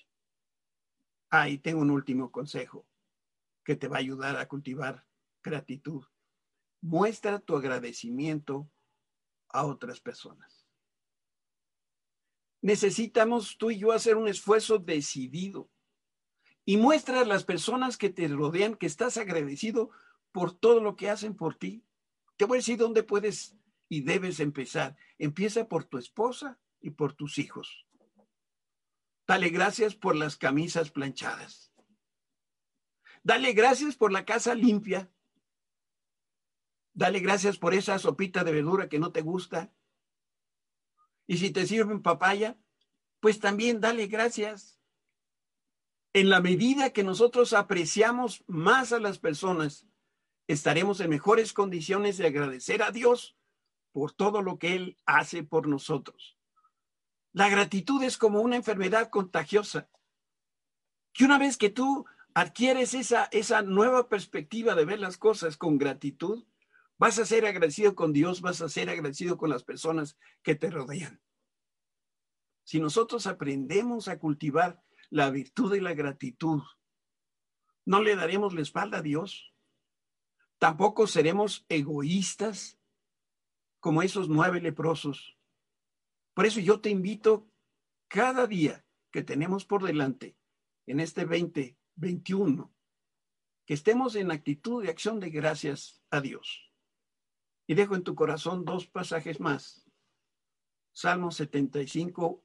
Ahí 1.29 1.59
tengo 1.59 1.81
un 1.81 1.91
último 1.91 2.31
consejo 2.31 2.85
que 3.63 3.75
te 3.75 3.87
va 3.87 3.97
a 3.97 3.99
ayudar 3.99 4.35
a 4.37 4.47
cultivar 4.47 5.05
gratitud. 5.43 6.03
Muestra 6.81 7.39
tu 7.39 7.55
agradecimiento 7.55 8.69
a 9.49 9.65
otras 9.65 10.01
personas. 10.01 10.67
Necesitamos 12.61 13.57
tú 13.57 13.69
y 13.69 13.77
yo 13.77 13.91
hacer 13.91 14.17
un 14.17 14.27
esfuerzo 14.27 14.79
decidido 14.79 15.69
y 16.65 16.77
muestra 16.77 17.21
a 17.21 17.25
las 17.25 17.43
personas 17.43 17.97
que 17.97 18.09
te 18.09 18.27
rodean 18.27 18.75
que 18.75 18.87
estás 18.87 19.17
agradecido 19.17 19.91
por 20.31 20.57
todo 20.57 20.81
lo 20.81 20.95
que 20.95 21.09
hacen 21.09 21.35
por 21.35 21.55
ti. 21.55 21.83
Te 22.35 22.45
voy 22.45 22.57
a 22.57 22.59
decir 22.59 22.79
dónde 22.79 23.03
puedes 23.03 23.58
y 23.89 24.01
debes 24.01 24.39
empezar. 24.39 24.95
Empieza 25.17 25.67
por 25.67 25.83
tu 25.83 25.97
esposa 25.97 26.59
y 26.79 26.91
por 26.91 27.13
tus 27.13 27.39
hijos. 27.39 27.87
Dale 29.27 29.49
gracias 29.49 29.95
por 29.95 30.15
las 30.15 30.37
camisas 30.37 30.91
planchadas. 30.91 31.73
Dale 33.23 33.53
gracias 33.53 33.95
por 33.95 34.11
la 34.11 34.25
casa 34.25 34.55
limpia. 34.55 35.11
Dale 36.93 37.19
gracias 37.19 37.57
por 37.57 37.73
esa 37.73 37.99
sopita 37.99 38.43
de 38.43 38.51
verdura 38.51 38.87
que 38.87 38.99
no 38.99 39.11
te 39.11 39.21
gusta. 39.21 39.73
Y 41.27 41.37
si 41.37 41.51
te 41.51 41.67
sirven 41.67 42.01
papaya, 42.01 42.57
pues 43.19 43.39
también 43.39 43.81
dale 43.81 44.07
gracias. 44.07 44.79
En 46.13 46.29
la 46.29 46.41
medida 46.41 46.91
que 46.91 47.03
nosotros 47.03 47.53
apreciamos 47.53 48.43
más 48.47 48.91
a 48.93 48.99
las 48.99 49.19
personas, 49.19 49.87
estaremos 50.47 50.99
en 51.01 51.11
mejores 51.11 51.53
condiciones 51.53 52.17
de 52.17 52.27
agradecer 52.27 52.81
a 52.81 52.89
Dios 52.89 53.38
por 53.91 54.11
todo 54.11 54.41
lo 54.41 54.57
que 54.59 54.75
Él 54.75 54.97
hace 55.05 55.43
por 55.43 55.67
nosotros. 55.67 56.37
La 57.31 57.49
gratitud 57.49 58.03
es 58.03 58.17
como 58.17 58.41
una 58.41 58.55
enfermedad 58.55 59.09
contagiosa, 59.09 59.89
que 61.13 61.25
una 61.25 61.37
vez 61.37 61.57
que 61.57 61.69
tú 61.69 62.05
adquieres 62.33 62.93
esa, 62.93 63.25
esa 63.31 63.61
nueva 63.61 64.09
perspectiva 64.09 64.75
de 64.75 64.85
ver 64.85 64.99
las 64.99 65.17
cosas 65.17 65.57
con 65.57 65.77
gratitud, 65.77 66.45
vas 66.97 67.19
a 67.19 67.25
ser 67.25 67.45
agradecido 67.45 67.95
con 67.95 68.13
Dios, 68.13 68.41
vas 68.41 68.61
a 68.61 68.69
ser 68.69 68.89
agradecido 68.89 69.37
con 69.37 69.49
las 69.49 69.63
personas 69.63 70.17
que 70.43 70.55
te 70.55 70.69
rodean. 70.69 71.21
Si 72.63 72.79
nosotros 72.79 73.25
aprendemos 73.25 74.07
a 74.07 74.19
cultivar 74.19 74.83
la 75.09 75.29
virtud 75.31 75.75
y 75.75 75.81
la 75.81 75.93
gratitud, 75.93 76.61
no 77.85 78.01
le 78.01 78.15
daremos 78.15 78.53
la 78.53 78.61
espalda 78.61 78.99
a 78.99 79.01
Dios. 79.01 79.53
Tampoco 80.59 81.07
seremos 81.07 81.65
egoístas 81.69 82.78
como 83.79 84.01
esos 84.01 84.29
nueve 84.29 84.61
leprosos. 84.61 85.37
Por 86.33 86.45
eso 86.45 86.59
yo 86.59 86.81
te 86.81 86.89
invito 86.89 87.49
cada 88.07 88.47
día 88.47 88.85
que 89.11 89.23
tenemos 89.23 89.65
por 89.65 89.83
delante 89.83 90.37
en 90.87 90.99
este 90.99 91.25
2021, 91.25 92.73
que 93.65 93.73
estemos 93.73 94.15
en 94.15 94.31
actitud 94.31 94.83
de 94.83 94.89
acción 94.89 95.19
de 95.19 95.29
gracias 95.29 96.01
a 96.09 96.21
Dios. 96.21 96.71
Y 97.67 97.75
dejo 97.75 97.95
en 97.95 98.03
tu 98.03 98.15
corazón 98.15 98.65
dos 98.65 98.87
pasajes 98.87 99.39
más. 99.39 99.89
Salmo 100.91 101.31
75, 101.31 102.43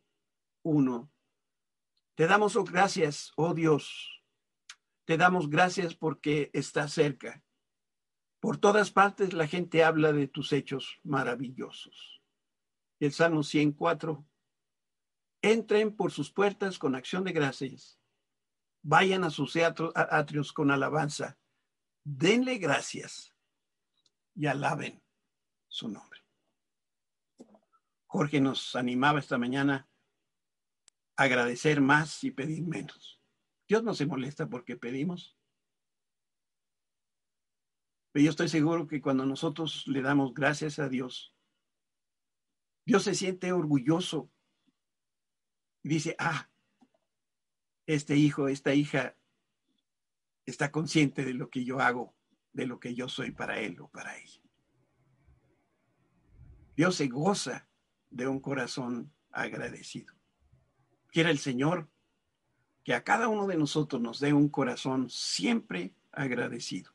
1. 0.63 1.13
Te 2.15 2.27
damos 2.27 2.57
oh, 2.57 2.65
gracias, 2.65 3.33
oh 3.37 3.55
Dios. 3.55 4.23
Te 5.05 5.17
damos 5.17 5.51
gracias 5.51 5.95
porque 5.95 6.51
estás 6.53 6.93
cerca. 6.93 7.44
Por 8.45 8.59
todas 8.59 8.91
partes 8.91 9.33
la 9.33 9.47
gente 9.47 9.85
habla 9.85 10.13
de 10.13 10.29
tus 10.29 10.53
hechos 10.53 11.01
maravillosos. 11.03 12.21
El 13.01 13.11
Salmo 13.11 13.43
104. 13.43 14.23
Entren 15.41 15.97
por 15.97 16.13
sus 16.13 16.31
puertas 16.31 16.79
con 16.79 16.95
acción 16.95 17.25
de 17.25 17.33
gracias. 17.33 17.99
Vayan 18.83 19.25
a 19.25 19.31
sus 19.31 19.57
atrios 19.57 20.53
con 20.53 20.71
alabanza. 20.71 21.39
Denle 22.05 22.59
gracias 22.59 23.35
y 24.35 24.45
alaben 24.45 25.03
su 25.67 25.89
nombre. 25.89 26.21
Jorge 28.05 28.43
nos 28.43 28.77
animaba 28.77 29.21
esta 29.21 29.39
mañana 29.39 29.89
a 31.17 31.23
agradecer 31.23 31.81
más 31.81 32.23
y 32.25 32.31
pedir 32.31 32.63
menos. 32.67 33.23
Dios 33.67 33.83
no 33.83 33.95
se 33.95 34.05
molesta 34.05 34.51
porque 34.51 34.77
pedimos. 34.77 35.34
Pero 38.15 38.27
yo 38.27 38.31
estoy 38.31 38.49
seguro 38.49 38.87
que 38.87 39.03
cuando 39.03 39.27
nosotros 39.27 39.89
le 39.89 40.01
damos 40.01 40.35
gracias 40.35 40.79
a 40.79 40.89
Dios, 40.89 41.35
Dios 42.87 43.03
se 43.03 43.13
siente 43.13 43.51
orgulloso 43.51 44.31
y 45.83 45.89
dice, 45.89 46.15
ah, 46.21 46.49
este 47.87 48.17
hijo, 48.17 48.47
esta 48.47 48.73
hija 48.73 49.17
está 50.47 50.71
consciente 50.71 51.25
de 51.25 51.35
lo 51.35 51.51
que 51.51 51.65
yo 51.65 51.81
hago, 51.81 52.15
de 52.53 52.67
lo 52.67 52.79
que 52.79 52.95
yo 52.95 53.09
soy 53.09 53.33
para 53.33 53.59
él 53.59 53.81
o 53.81 53.89
para 53.89 54.17
ella. 54.17 54.41
Dios 56.77 56.95
se 56.95 57.09
goza 57.09 57.69
de 58.11 58.29
un 58.29 58.39
corazón 58.39 59.13
agradecido. 59.33 60.15
Quiera 61.09 61.31
el 61.31 61.41
Señor 61.41 61.91
que 62.85 62.95
a 62.95 63.03
cada 63.03 63.27
uno 63.27 63.49
de 63.49 63.57
nosotros 63.57 64.01
nos 64.01 64.21
dé 64.21 64.33
un 64.33 64.51
corazón 64.51 65.11
siempre 65.11 65.97
agradecido. 66.13 66.94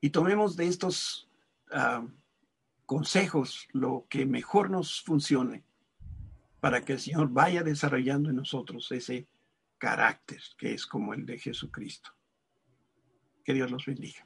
Y 0.00 0.10
tomemos 0.10 0.56
de 0.56 0.66
estos 0.66 1.28
ah, 1.72 2.06
consejos 2.84 3.68
lo 3.72 4.06
que 4.08 4.26
mejor 4.26 4.70
nos 4.70 5.02
funcione 5.02 5.64
para 6.60 6.84
que 6.84 6.94
el 6.94 7.00
Señor 7.00 7.28
vaya 7.30 7.62
desarrollando 7.62 8.30
en 8.30 8.36
nosotros 8.36 8.90
ese 8.92 9.28
carácter 9.78 10.40
que 10.58 10.74
es 10.74 10.86
como 10.86 11.14
el 11.14 11.26
de 11.26 11.38
Jesucristo. 11.38 12.10
Que 13.44 13.54
Dios 13.54 13.70
los 13.70 13.86
bendiga. 13.86 14.25